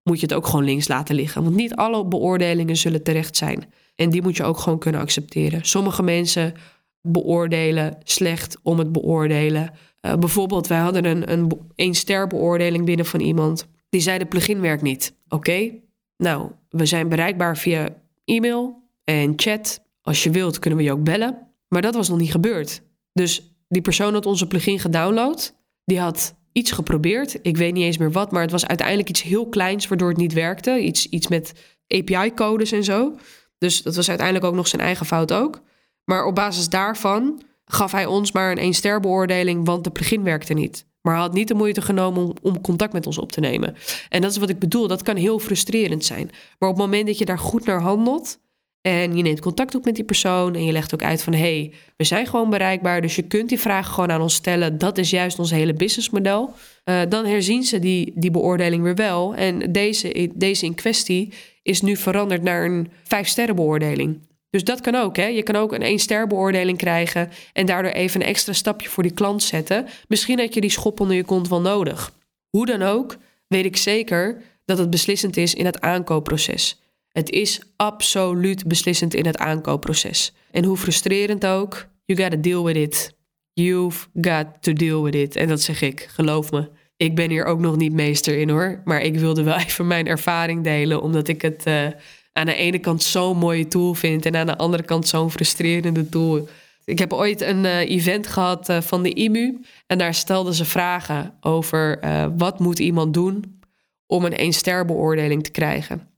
moet 0.07 0.19
je 0.19 0.25
het 0.25 0.35
ook 0.35 0.45
gewoon 0.47 0.65
links 0.65 0.87
laten 0.87 1.15
liggen. 1.15 1.43
Want 1.43 1.55
niet 1.55 1.75
alle 1.75 2.05
beoordelingen 2.05 2.77
zullen 2.77 3.03
terecht 3.03 3.37
zijn. 3.37 3.73
En 3.95 4.09
die 4.09 4.21
moet 4.21 4.37
je 4.37 4.43
ook 4.43 4.57
gewoon 4.57 4.79
kunnen 4.79 5.01
accepteren. 5.01 5.65
Sommige 5.65 6.03
mensen 6.03 6.53
beoordelen 7.01 7.97
slecht 8.03 8.57
om 8.63 8.77
het 8.79 8.91
beoordelen. 8.91 9.71
Uh, 10.01 10.15
bijvoorbeeld, 10.15 10.67
wij 10.67 10.77
hadden 10.77 11.05
een, 11.05 11.31
een, 11.31 11.51
een 11.75 11.95
ster 11.95 12.27
beoordeling 12.27 12.85
binnen 12.85 13.05
van 13.05 13.19
iemand. 13.19 13.67
Die 13.89 14.01
zei 14.01 14.17
de 14.17 14.25
plugin 14.25 14.61
werkt 14.61 14.81
niet. 14.81 15.13
Oké, 15.29 15.71
nou, 16.17 16.51
we 16.69 16.85
zijn 16.85 17.09
bereikbaar 17.09 17.57
via 17.57 17.89
e-mail 18.25 18.83
en 19.03 19.33
chat. 19.35 19.81
Als 20.01 20.23
je 20.23 20.29
wilt 20.29 20.59
kunnen 20.59 20.79
we 20.79 20.85
je 20.85 20.91
ook 20.91 21.03
bellen. 21.03 21.47
Maar 21.67 21.81
dat 21.81 21.95
was 21.95 22.09
nog 22.09 22.17
niet 22.17 22.31
gebeurd. 22.31 22.81
Dus 23.13 23.55
die 23.67 23.81
persoon 23.81 24.13
had 24.13 24.25
onze 24.25 24.47
plugin 24.47 24.79
gedownload. 24.79 25.55
Die 25.85 25.99
had 25.99 26.35
iets 26.57 26.71
geprobeerd. 26.71 27.39
Ik 27.41 27.57
weet 27.57 27.73
niet 27.73 27.83
eens 27.83 27.97
meer 27.97 28.11
wat, 28.11 28.31
maar 28.31 28.41
het 28.41 28.51
was 28.51 28.67
uiteindelijk 28.67 29.09
iets 29.09 29.21
heel 29.21 29.47
kleins 29.47 29.87
waardoor 29.87 30.09
het 30.09 30.17
niet 30.17 30.33
werkte. 30.33 30.79
Iets, 30.79 31.09
iets 31.09 31.27
met 31.27 31.53
API-codes 31.87 32.71
en 32.71 32.83
zo. 32.83 33.13
Dus 33.57 33.81
dat 33.81 33.95
was 33.95 34.09
uiteindelijk 34.09 34.47
ook 34.47 34.55
nog 34.55 34.67
zijn 34.67 34.81
eigen 34.81 35.05
fout 35.05 35.33
ook. 35.33 35.61
Maar 36.03 36.25
op 36.25 36.35
basis 36.35 36.69
daarvan 36.69 37.41
gaf 37.65 37.91
hij 37.91 38.05
ons 38.05 38.31
maar 38.31 38.57
een 38.57 38.73
1-ster 38.73 38.99
beoordeling, 38.99 39.65
want 39.65 39.83
de 39.83 39.89
plugin 39.89 40.23
werkte 40.23 40.53
niet. 40.53 40.85
Maar 41.01 41.13
hij 41.13 41.23
had 41.23 41.33
niet 41.33 41.47
de 41.47 41.53
moeite 41.53 41.81
genomen 41.81 42.23
om, 42.23 42.33
om 42.41 42.61
contact 42.61 42.93
met 42.93 43.05
ons 43.05 43.17
op 43.17 43.31
te 43.31 43.39
nemen. 43.39 43.75
En 44.09 44.21
dat 44.21 44.31
is 44.31 44.37
wat 44.37 44.49
ik 44.49 44.59
bedoel. 44.59 44.87
Dat 44.87 45.01
kan 45.01 45.15
heel 45.15 45.39
frustrerend 45.39 46.05
zijn. 46.05 46.29
Maar 46.59 46.69
op 46.69 46.75
het 46.75 46.85
moment 46.85 47.07
dat 47.07 47.17
je 47.17 47.25
daar 47.25 47.39
goed 47.39 47.65
naar 47.65 47.81
handelt, 47.81 48.39
en 48.87 49.15
je 49.15 49.23
neemt 49.23 49.39
contact 49.39 49.75
op 49.75 49.85
met 49.85 49.95
die 49.95 50.03
persoon 50.03 50.55
en 50.55 50.65
je 50.65 50.71
legt 50.71 50.93
ook 50.93 51.03
uit 51.03 51.23
van 51.23 51.33
hé, 51.33 51.39
hey, 51.39 51.73
we 51.97 52.03
zijn 52.03 52.27
gewoon 52.27 52.49
bereikbaar, 52.49 53.01
dus 53.01 53.15
je 53.15 53.21
kunt 53.21 53.49
die 53.49 53.59
vragen 53.59 53.93
gewoon 53.93 54.11
aan 54.11 54.21
ons 54.21 54.33
stellen. 54.33 54.77
Dat 54.77 54.97
is 54.97 55.09
juist 55.09 55.39
ons 55.39 55.51
hele 55.51 55.73
businessmodel. 55.73 56.53
Uh, 56.85 57.01
dan 57.09 57.25
herzien 57.25 57.63
ze 57.63 57.79
die, 57.79 58.11
die 58.15 58.31
beoordeling 58.31 58.83
weer 58.83 58.95
wel. 58.95 59.35
En 59.35 59.71
deze, 59.71 60.29
deze 60.33 60.65
in 60.65 60.75
kwestie 60.75 61.33
is 61.63 61.81
nu 61.81 61.95
veranderd 61.95 62.43
naar 62.43 62.65
een 62.65 62.91
vijf 63.03 63.27
sterren 63.27 63.55
beoordeling. 63.55 64.19
Dus 64.49 64.63
dat 64.63 64.81
kan 64.81 64.95
ook. 64.95 65.15
Hè? 65.17 65.25
Je 65.25 65.43
kan 65.43 65.55
ook 65.55 65.73
een 65.73 65.81
één 65.81 65.99
ster 65.99 66.27
beoordeling 66.27 66.77
krijgen 66.77 67.29
en 67.53 67.65
daardoor 67.65 67.91
even 67.91 68.21
een 68.21 68.27
extra 68.27 68.53
stapje 68.53 68.89
voor 68.89 69.03
die 69.03 69.13
klant 69.13 69.43
zetten. 69.43 69.87
Misschien 70.07 70.39
had 70.39 70.53
je 70.53 70.61
die 70.61 70.69
schop 70.69 70.99
onder 70.99 71.15
je 71.15 71.23
kont 71.23 71.47
wel 71.47 71.61
nodig. 71.61 72.13
Hoe 72.49 72.65
dan 72.65 72.81
ook, 72.81 73.17
weet 73.47 73.65
ik 73.65 73.77
zeker 73.77 74.41
dat 74.65 74.77
het 74.77 74.89
beslissend 74.89 75.37
is 75.37 75.53
in 75.53 75.65
het 75.65 75.81
aankoopproces. 75.81 76.81
Het 77.17 77.29
is 77.29 77.61
absoluut 77.75 78.67
beslissend 78.67 79.13
in 79.13 79.25
het 79.25 79.37
aankoopproces. 79.37 80.33
En 80.51 80.63
hoe 80.63 80.77
frustrerend 80.77 81.45
ook, 81.45 81.87
you 82.05 82.21
gotta 82.21 82.37
deal 82.37 82.63
with 82.63 82.75
it. 82.75 83.15
You've 83.53 84.07
got 84.21 84.45
to 84.59 84.73
deal 84.73 85.03
with 85.03 85.15
it. 85.15 85.35
En 85.35 85.47
dat 85.47 85.61
zeg 85.61 85.81
ik, 85.81 86.07
geloof 86.09 86.51
me. 86.51 86.69
Ik 86.97 87.15
ben 87.15 87.29
hier 87.29 87.45
ook 87.45 87.59
nog 87.59 87.75
niet 87.75 87.93
meester 87.93 88.37
in 88.37 88.49
hoor. 88.49 88.81
Maar 88.83 89.01
ik 89.01 89.19
wilde 89.19 89.43
wel 89.43 89.57
even 89.65 89.87
mijn 89.87 90.07
ervaring 90.07 90.63
delen, 90.63 91.01
omdat 91.01 91.27
ik 91.27 91.41
het 91.41 91.67
uh, 91.67 91.87
aan 92.33 92.45
de 92.45 92.55
ene 92.55 92.79
kant 92.79 93.03
zo'n 93.03 93.37
mooie 93.37 93.67
tool 93.67 93.93
vind 93.93 94.25
en 94.25 94.35
aan 94.35 94.47
de 94.47 94.57
andere 94.57 94.83
kant 94.83 95.07
zo'n 95.07 95.31
frustrerende 95.31 96.09
tool. 96.09 96.47
Ik 96.85 96.99
heb 96.99 97.13
ooit 97.13 97.41
een 97.41 97.63
uh, 97.63 97.89
event 97.89 98.27
gehad 98.27 98.69
uh, 98.69 98.81
van 98.81 99.03
de 99.03 99.13
IMU 99.13 99.61
en 99.87 99.97
daar 99.97 100.13
stelden 100.13 100.53
ze 100.53 100.65
vragen 100.65 101.33
over 101.41 101.99
wat 102.37 102.59
moet 102.59 102.79
iemand 102.79 103.13
doen 103.13 103.59
om 104.05 104.25
een 104.25 104.37
1 104.37 104.53
ster 104.53 104.85
beoordeling 104.85 105.43
te 105.43 105.51
krijgen. 105.51 106.15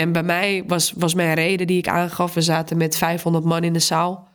En 0.00 0.12
bij 0.12 0.22
mij 0.22 0.64
was, 0.66 0.92
was 0.96 1.14
mijn 1.14 1.34
reden 1.34 1.66
die 1.66 1.78
ik 1.78 1.88
aangaf, 1.88 2.34
we 2.34 2.40
zaten 2.40 2.76
met 2.76 2.96
500 2.96 3.44
man 3.44 3.64
in 3.64 3.72
de 3.72 3.78
zaal. 3.78 4.28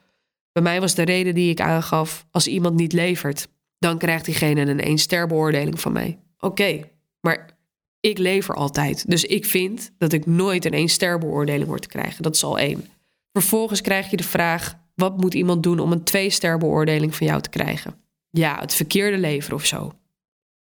Bij 0.52 0.64
mij 0.64 0.80
was 0.80 0.96
de 0.96 1.04
reden 1.04 1.36
die 1.36 1.50
ik 1.50 1.62
aangaf, 1.62 2.26
als 2.32 2.48
iemand 2.48 2.76
niet 2.76 2.94
levert, 2.94 3.48
dan 3.80 3.98
krijgt 3.98 4.26
diegene 4.26 4.62
een 4.62 4.80
één 4.80 4.98
ster 4.98 5.28
beoordeling 5.28 5.80
van 5.80 5.92
mij. 5.92 6.20
Oké, 6.40 6.82
maar 7.22 7.58
ik 8.00 8.18
lever 8.18 8.56
altijd. 8.56 9.10
Dus 9.10 9.24
ik 9.24 9.46
vind 9.46 9.92
dat 9.98 10.14
ik 10.14 10.26
nooit 10.26 10.66
een 10.66 10.74
één 10.74 10.90
ster 10.90 11.18
beoordeling 11.18 11.68
hoor 11.68 11.80
te 11.80 11.88
krijgen. 11.88 12.24
Dat 12.24 12.36
is 12.36 12.44
al 12.44 12.60
één. 12.60 12.86
Vervolgens 13.32 13.82
krijg 13.82 14.10
je 14.10 14.18
de 14.18 14.24
vraag, 14.24 14.76
wat 14.96 15.18
moet 15.18 15.34
iemand 15.34 15.64
doen 15.64 15.80
om 15.80 15.92
een 15.92 16.04
twee 16.04 16.30
ster 16.30 16.58
beoordeling 16.58 17.16
van 17.16 17.28
jou 17.28 17.42
te 17.42 17.50
krijgen? 17.50 17.96
Ja, 18.30 18.60
het 18.60 18.74
verkeerde 18.74 19.18
leveren 19.18 19.58
of 19.58 19.66
zo. 19.66 19.92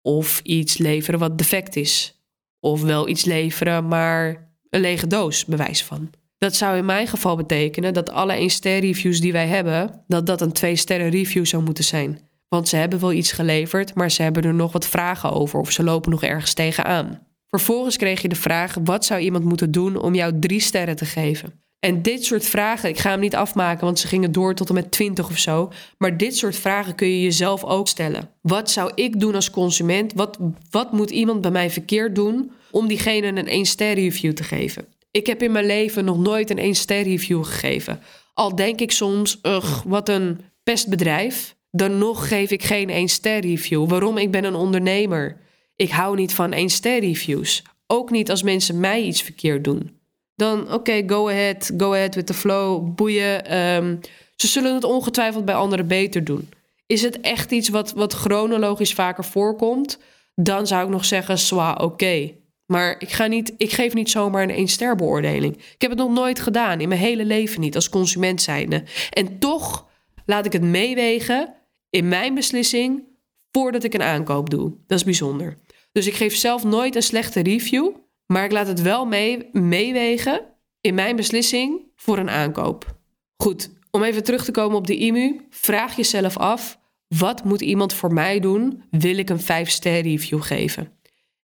Of 0.03 0.41
iets 0.41 0.79
leveren 0.79 1.21
wat 1.21 1.39
defect 1.39 1.77
is. 1.77 2.23
Of 2.61 2.83
wel 2.83 3.09
iets 3.09 3.25
leveren, 3.25 3.89
maar 3.89 4.53
een 4.75 4.81
lege 4.81 5.07
doos, 5.07 5.45
bewijs 5.45 5.85
van. 5.85 6.11
Dat 6.39 6.55
zou 6.57 6.77
in 6.77 6.85
mijn 6.85 7.07
geval 7.07 7.37
betekenen 7.37 7.95
dat 7.95 8.11
alle 8.11 8.33
1 8.33 8.51
ster 8.51 8.79
reviews 8.79 9.21
die 9.21 9.33
wij 9.33 9.47
hebben, 9.47 10.05
dat 10.07 10.27
dat 10.27 10.41
een 10.41 10.53
2 10.53 10.77
sterren 10.77 11.11
review 11.11 11.47
zou 11.47 11.63
moeten 11.63 11.85
zijn. 11.85 12.21
Want 12.49 12.69
ze 12.69 12.77
hebben 12.77 13.01
wel 13.01 13.13
iets 13.13 13.33
geleverd, 13.33 13.95
maar 13.95 14.11
ze 14.11 14.23
hebben 14.23 14.43
er 14.43 14.55
nog 14.55 14.73
wat 14.73 14.87
vragen 14.87 15.33
over 15.33 15.61
of 15.61 15.71
ze 15.71 15.83
lopen 15.83 16.11
nog 16.11 16.23
ergens 16.23 16.55
tegenaan. 16.55 17.27
Vervolgens 17.49 17.97
kreeg 17.97 18.23
je 18.23 18.29
de 18.29 18.35
vraag: 18.35 18.77
wat 18.85 19.05
zou 19.05 19.21
iemand 19.21 19.45
moeten 19.45 19.71
doen 19.71 19.97
om 19.97 20.15
jou 20.15 20.39
drie 20.39 20.61
sterren 20.61 20.97
te 20.97 21.05
geven? 21.05 21.63
En 21.79 22.03
dit 22.03 22.25
soort 22.25 22.47
vragen, 22.47 22.89
ik 22.89 22.99
ga 22.99 23.11
hem 23.11 23.21
niet 23.21 23.37
afmaken, 23.37 23.85
want 23.85 23.99
ze 23.99 24.07
gingen 24.07 24.33
door 24.33 24.55
tot 24.55 24.69
en 24.69 24.75
met 24.75 24.91
20 24.91 25.31
of 25.31 25.39
zo. 25.39 25.73
Maar 25.99 26.17
dit 26.17 26.37
soort 26.37 26.57
vragen 26.57 26.95
kun 26.95 27.09
je 27.09 27.23
jezelf 27.23 27.65
ook 27.65 27.89
stellen. 27.89 28.31
Wat 28.41 28.71
zou 28.71 28.93
ik 28.95 29.21
doen 29.21 29.35
als 29.35 29.51
consument? 29.51 30.13
Wat, 30.15 30.39
wat 30.71 30.93
moet 30.93 31.11
iemand 31.11 31.41
bij 31.41 31.51
mij 31.51 31.71
verkeerd 31.71 32.15
doen 32.15 32.51
om 32.75 32.89
diegene 32.89 33.27
een 33.27 33.49
1 33.49 33.67
ster 33.67 33.95
review 33.95 34.33
te 34.33 34.45
geven? 34.45 34.87
Ik 35.11 35.27
heb 35.27 35.43
in 35.43 35.53
mijn 35.53 35.67
leven 35.67 36.05
nog 36.05 36.19
nooit 36.19 36.51
een 36.51 36.59
1 36.59 36.75
ster 36.75 37.03
review 37.03 37.45
gegeven. 37.45 38.01
Al 38.35 38.55
denk 38.55 38.81
ik 38.81 38.93
soms, 38.93 39.39
ugh, 39.43 39.83
wat 39.85 40.09
een 40.09 40.41
pestbedrijf. 40.63 41.55
Dan 41.71 41.99
nog 41.99 42.29
geef 42.29 42.51
ik 42.51 42.63
geen 42.63 42.91
1 42.91 43.09
ster 43.09 43.41
review. 43.41 43.89
Waarom? 43.89 44.19
Ik 44.19 44.31
ben 44.31 44.45
een 44.45 44.55
ondernemer. 44.55 45.41
Ik 45.77 45.91
hou 45.91 46.17
niet 46.17 46.35
van 46.35 46.53
1 46.53 46.69
ster 46.69 47.01
reviews. 47.01 47.63
Ook 47.87 48.11
niet 48.11 48.31
als 48.31 48.43
mensen 48.43 48.81
mij 48.81 49.03
iets 49.03 49.23
verkeerd 49.23 49.65
doen. 49.65 49.99
Dan 50.37 50.73
oké, 50.73 51.03
go 51.07 51.29
ahead, 51.29 51.73
go 51.77 51.93
ahead 51.93 52.15
with 52.15 52.27
the 52.27 52.35
flow, 52.35 52.95
boeien. 52.95 53.45
Ehm, 53.47 53.97
ze 54.37 54.47
zullen 54.47 54.75
het 54.75 54.85
ongetwijfeld 54.85 55.45
bij 55.45 55.55
anderen 55.55 55.87
beter 55.87 56.25
doen. 56.25 56.49
Is 56.87 57.03
het 57.03 57.21
echt 57.21 57.51
iets 57.51 57.69
wat, 57.69 57.93
wat 57.93 58.13
chronologisch 58.13 58.95
vaker 58.95 59.25
voorkomt? 59.25 59.99
Dan 60.35 60.67
zou 60.67 60.85
ik 60.85 60.91
nog 60.91 61.05
zeggen, 61.05 61.39
zwa, 61.39 61.73
oké. 61.73 62.31
Maar 62.67 62.95
ik, 62.99 63.11
ga 63.11 63.27
niet, 63.27 63.55
ik 63.57 63.73
geef 63.73 63.95
niet 63.95 64.11
zomaar 64.11 64.43
een 64.43 64.51
één 64.51 64.69
ster 64.69 64.97
beoordeling. 64.97 65.57
Ik 65.57 65.81
heb 65.81 65.91
het 65.91 65.99
nog 65.99 66.13
nooit 66.13 66.41
gedaan, 66.41 66.81
in 66.81 66.89
mijn 66.89 67.01
hele 67.01 67.25
leven 67.25 67.61
niet, 67.61 67.75
als 67.75 67.89
consument 67.89 68.43
zijnde. 68.43 68.83
En 69.11 69.39
toch 69.39 69.89
laat 70.27 70.47
ik 70.47 70.53
het 70.53 70.63
meewegen 70.63 71.55
in 71.91 72.09
mijn 72.09 72.35
beslissing 72.35 73.03
voordat 73.51 73.85
ik 73.85 73.95
een 73.95 74.03
aankoop 74.03 74.51
doe. 74.51 74.73
Dat 74.87 74.99
is 74.99 75.05
bijzonder. 75.05 75.59
Dus 75.93 76.07
ik 76.07 76.15
geef 76.15 76.37
zelf 76.37 76.65
nooit 76.65 76.95
een 76.95 77.03
slechte 77.03 77.43
review, 77.43 77.91
maar 78.27 78.45
ik 78.45 78.53
laat 78.53 78.67
het 78.67 78.83
wel 78.83 79.05
mee, 79.05 79.49
meewegen 79.53 80.41
in 80.81 80.95
mijn 80.95 81.17
beslissing 81.17 81.81
voor 81.97 82.19
een 82.19 82.31
aankoop. 82.31 82.97
Goed, 83.37 83.71
om 83.91 84.03
even 84.03 84.25
terug 84.25 84.45
te 84.45 84.51
komen 84.51 84.77
op 84.77 84.87
de 84.87 84.97
IMU, 84.97 85.47
vraag 85.51 85.97
jezelf 85.97 86.37
af: 86.37 86.79
wat 87.09 87.45
moet 87.45 87.61
iemand 87.61 87.93
voor 87.93 88.13
mij 88.13 88.41
doen? 88.41 88.83
Wil 88.91 89.19
ik 89.19 89.31
een 89.31 89.41
5-ster 89.41 90.01
review 90.01 90.43
geven? 90.43 90.93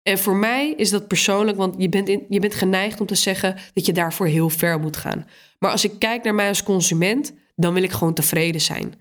En 0.08 0.18
voor 0.18 0.36
mij 0.36 0.74
is 0.78 0.90
dat 0.90 1.08
persoonlijk, 1.08 1.58
want 1.58 1.76
je 1.78 1.90
bent, 1.90 2.10
in, 2.10 2.26
je 2.30 2.40
bent 2.40 2.56
geneigd 2.56 3.00
om 3.02 3.08
te 3.08 3.16
zeggen 3.16 3.56
dat 3.74 3.86
je 3.86 3.92
daarvoor 3.92 4.28
heel 4.28 4.50
ver 4.50 4.80
moet 4.80 4.98
gaan. 4.98 5.28
Maar 5.60 5.72
als 5.72 5.84
ik 5.84 6.00
kijk 6.00 6.24
naar 6.24 6.36
mij 6.36 6.48
als 6.48 6.64
consument, 6.64 7.34
dan 7.56 7.74
wil 7.74 7.84
ik 7.84 7.92
gewoon 7.92 8.14
tevreden 8.14 8.62
zijn. 8.62 8.94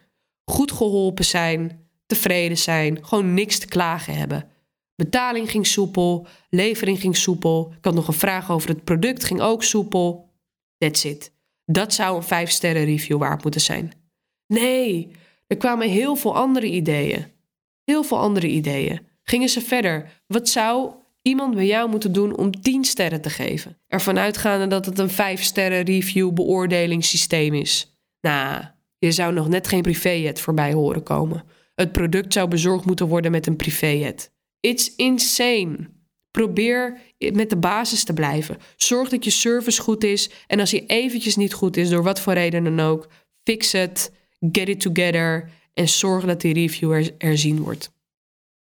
Goed 0.44 0.72
geholpen 0.72 1.24
zijn, 1.24 1.88
tevreden 2.06 2.58
zijn, 2.58 3.04
gewoon 3.04 3.34
niks 3.34 3.58
te 3.58 3.66
klagen 3.66 4.14
hebben. 4.14 4.48
Betaling 4.94 5.50
ging 5.50 5.66
soepel, 5.66 6.26
levering 6.50 7.00
ging 7.00 7.16
soepel. 7.16 7.72
Ik 7.78 7.84
had 7.84 7.94
nog 7.94 8.08
een 8.08 8.14
vraag 8.14 8.50
over 8.50 8.68
het 8.68 8.84
product, 8.84 9.24
ging 9.24 9.40
ook 9.40 9.62
soepel. 9.62 10.30
That's 10.78 11.04
it. 11.04 11.32
Dat 11.64 11.94
zou 11.94 12.16
een 12.16 12.22
5 12.22 12.50
sterren 12.50 12.84
review 12.84 13.18
waard 13.18 13.42
moeten 13.42 13.60
zijn. 13.60 13.92
Nee, 14.46 15.10
er 15.46 15.56
kwamen 15.56 15.88
heel 15.88 16.16
veel 16.16 16.36
andere 16.36 16.66
ideeën. 16.66 17.26
Heel 17.84 18.02
veel 18.02 18.18
andere 18.18 18.48
ideeën. 18.48 19.14
Gingen 19.30 19.48
ze 19.48 19.60
verder. 19.60 20.22
Wat 20.26 20.48
zou 20.48 20.90
iemand 21.22 21.54
bij 21.54 21.66
jou 21.66 21.88
moeten 21.90 22.12
doen 22.12 22.36
om 22.36 22.60
10 22.60 22.84
sterren 22.84 23.20
te 23.20 23.30
geven? 23.30 23.78
Ervan 23.86 24.18
uitgaande 24.18 24.66
dat 24.66 24.86
het 24.86 24.98
een 24.98 25.10
5 25.10 25.42
sterren 25.42 25.82
review 25.82 26.32
beoordelingssysteem 26.32 27.54
is. 27.54 27.98
Nou, 28.20 28.64
je 28.98 29.12
zou 29.12 29.32
nog 29.32 29.48
net 29.48 29.68
geen 29.68 29.82
privéjet 29.82 30.40
voorbij 30.40 30.72
horen 30.72 31.02
komen. 31.02 31.44
Het 31.74 31.92
product 31.92 32.32
zou 32.32 32.48
bezorgd 32.48 32.84
moeten 32.84 33.06
worden 33.06 33.30
met 33.30 33.46
een 33.46 33.56
privéjet. 33.56 34.32
It's 34.60 34.94
insane. 34.96 35.78
Probeer 36.30 37.00
met 37.32 37.50
de 37.50 37.56
basis 37.56 38.04
te 38.04 38.12
blijven. 38.12 38.56
Zorg 38.76 39.08
dat 39.08 39.24
je 39.24 39.30
service 39.30 39.80
goed 39.80 40.04
is. 40.04 40.30
En 40.46 40.60
als 40.60 40.70
die 40.70 40.86
eventjes 40.86 41.36
niet 41.36 41.52
goed 41.52 41.76
is, 41.76 41.88
door 41.88 42.02
wat 42.02 42.20
voor 42.20 42.32
reden 42.32 42.64
dan 42.64 42.80
ook, 42.80 43.08
fix 43.44 43.72
het, 43.72 44.12
get 44.52 44.68
it 44.68 44.80
together 44.80 45.50
en 45.74 45.88
zorg 45.88 46.24
dat 46.24 46.40
die 46.40 46.54
review 46.54 47.08
erzien 47.18 47.62
wordt. 47.62 47.94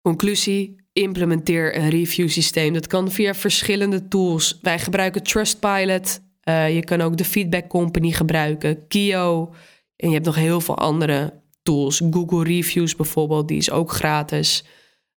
Conclusie: 0.02 0.76
implementeer 0.92 1.76
een 1.76 1.88
review 1.88 2.28
systeem. 2.28 2.72
Dat 2.72 2.86
kan 2.86 3.10
via 3.10 3.34
verschillende 3.34 4.08
tools. 4.08 4.58
Wij 4.62 4.78
gebruiken 4.78 5.22
Trustpilot. 5.22 6.20
Uh, 6.44 6.74
je 6.74 6.84
kan 6.84 7.00
ook 7.00 7.16
de 7.16 7.24
Feedback 7.24 7.68
Company 7.68 8.10
gebruiken, 8.10 8.86
Kio. 8.88 9.54
En 9.96 10.08
je 10.08 10.14
hebt 10.14 10.26
nog 10.26 10.34
heel 10.34 10.60
veel 10.60 10.76
andere 10.76 11.42
tools. 11.62 12.02
Google 12.10 12.44
Reviews 12.44 12.96
bijvoorbeeld, 12.96 13.48
die 13.48 13.58
is 13.58 13.70
ook 13.70 13.92
gratis. 13.92 14.64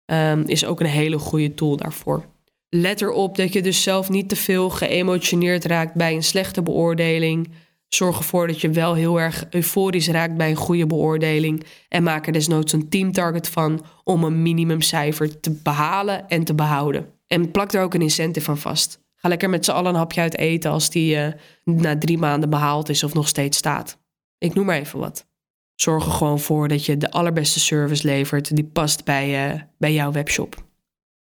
Um, 0.06 0.42
is 0.46 0.64
ook 0.64 0.80
een 0.80 0.86
hele 0.86 1.18
goede 1.18 1.54
tool 1.54 1.76
daarvoor. 1.76 2.24
Let 2.68 3.00
erop 3.00 3.36
dat 3.36 3.52
je 3.52 3.62
dus 3.62 3.82
zelf 3.82 4.08
niet 4.08 4.28
te 4.28 4.36
veel 4.36 4.70
geëmotioneerd 4.70 5.64
raakt 5.64 5.94
bij 5.94 6.14
een 6.14 6.22
slechte 6.22 6.62
beoordeling. 6.62 7.50
Zorg 7.94 8.18
ervoor 8.18 8.46
dat 8.46 8.60
je 8.60 8.70
wel 8.70 8.94
heel 8.94 9.20
erg 9.20 9.44
euforisch 9.50 10.08
raakt 10.08 10.36
bij 10.36 10.50
een 10.50 10.56
goede 10.56 10.86
beoordeling. 10.86 11.64
En 11.88 12.02
maak 12.02 12.26
er 12.26 12.32
desnoods 12.32 12.72
een 12.72 12.88
teamtarget 12.88 13.48
van 13.48 13.84
om 14.04 14.24
een 14.24 14.42
minimumcijfer 14.42 15.40
te 15.40 15.50
behalen 15.62 16.28
en 16.28 16.44
te 16.44 16.54
behouden. 16.54 17.06
En 17.26 17.50
plak 17.50 17.72
er 17.72 17.82
ook 17.82 17.94
een 17.94 18.02
incentive 18.02 18.44
van 18.44 18.58
vast. 18.58 19.00
Ga 19.16 19.28
lekker 19.28 19.50
met 19.50 19.64
z'n 19.64 19.70
allen 19.70 19.92
een 19.92 19.98
hapje 19.98 20.20
uit 20.20 20.36
eten 20.36 20.70
als 20.70 20.90
die 20.90 21.16
uh, 21.16 21.26
na 21.64 21.98
drie 21.98 22.18
maanden 22.18 22.50
behaald 22.50 22.88
is 22.88 23.04
of 23.04 23.14
nog 23.14 23.28
steeds 23.28 23.58
staat. 23.58 23.98
Ik 24.38 24.54
noem 24.54 24.66
maar 24.66 24.78
even 24.78 24.98
wat. 24.98 25.26
Zorg 25.74 26.06
er 26.06 26.12
gewoon 26.12 26.40
voor 26.40 26.68
dat 26.68 26.84
je 26.84 26.96
de 26.96 27.10
allerbeste 27.10 27.60
service 27.60 28.06
levert 28.06 28.56
die 28.56 28.64
past 28.64 29.04
bij, 29.04 29.54
uh, 29.54 29.60
bij 29.78 29.92
jouw 29.92 30.12
webshop. 30.12 30.64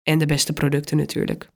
En 0.02 0.18
de 0.18 0.26
beste 0.26 0.52
producten 0.52 0.96
natuurlijk. 0.96 1.48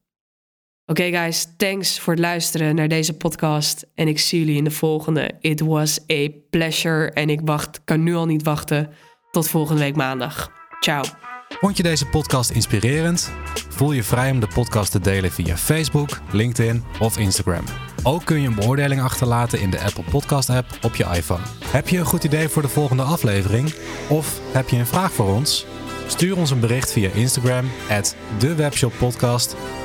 Oké 0.88 1.02
guys, 1.02 1.46
thanks 1.56 2.00
voor 2.00 2.12
het 2.12 2.22
luisteren 2.22 2.74
naar 2.74 2.88
deze 2.88 3.12
podcast. 3.12 3.86
En 3.94 4.08
ik 4.08 4.18
zie 4.18 4.38
jullie 4.38 4.56
in 4.56 4.64
de 4.64 4.70
volgende. 4.70 5.30
It 5.40 5.60
was 5.60 6.00
a 6.12 6.28
pleasure. 6.50 7.10
En 7.10 7.30
ik 7.30 7.40
wacht, 7.44 7.80
kan 7.84 8.02
nu 8.02 8.14
al 8.14 8.26
niet 8.26 8.42
wachten. 8.42 8.90
Tot 9.30 9.48
volgende 9.48 9.82
week 9.82 9.96
maandag. 9.96 10.50
Ciao. 10.80 11.02
Vond 11.48 11.76
je 11.76 11.82
deze 11.82 12.06
podcast 12.06 12.50
inspirerend? 12.50 13.32
Voel 13.68 13.92
je 13.92 14.02
vrij 14.02 14.30
om 14.30 14.40
de 14.40 14.48
podcast 14.54 14.92
te 14.92 15.00
delen 15.00 15.30
via 15.30 15.56
Facebook, 15.56 16.20
LinkedIn 16.32 16.84
of 17.00 17.18
Instagram. 17.18 17.64
Ook 18.02 18.24
kun 18.24 18.40
je 18.40 18.48
een 18.48 18.54
beoordeling 18.54 19.00
achterlaten 19.00 19.60
in 19.60 19.70
de 19.70 19.80
Apple 19.80 20.04
Podcast 20.10 20.50
app 20.50 20.78
op 20.82 20.96
je 20.96 21.04
iPhone. 21.04 21.42
Heb 21.64 21.88
je 21.88 21.98
een 21.98 22.04
goed 22.04 22.24
idee 22.24 22.48
voor 22.48 22.62
de 22.62 22.68
volgende 22.68 23.02
aflevering? 23.02 23.74
Of 24.08 24.40
heb 24.52 24.68
je 24.68 24.76
een 24.76 24.86
vraag 24.86 25.12
voor 25.12 25.34
ons? 25.34 25.66
Stuur 26.06 26.36
ons 26.36 26.50
een 26.50 26.60
bericht 26.60 26.92
via 26.92 27.10
Instagram, 27.14 27.70
at 27.90 28.16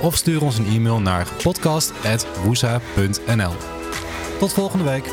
of 0.02 0.16
stuur 0.16 0.42
ons 0.42 0.58
een 0.58 0.66
e-mail 0.66 1.00
naar 1.00 1.28
podcast.woesa.nl. 1.44 3.54
Tot 4.40 4.54
volgende 4.54 4.84
week! 4.84 5.06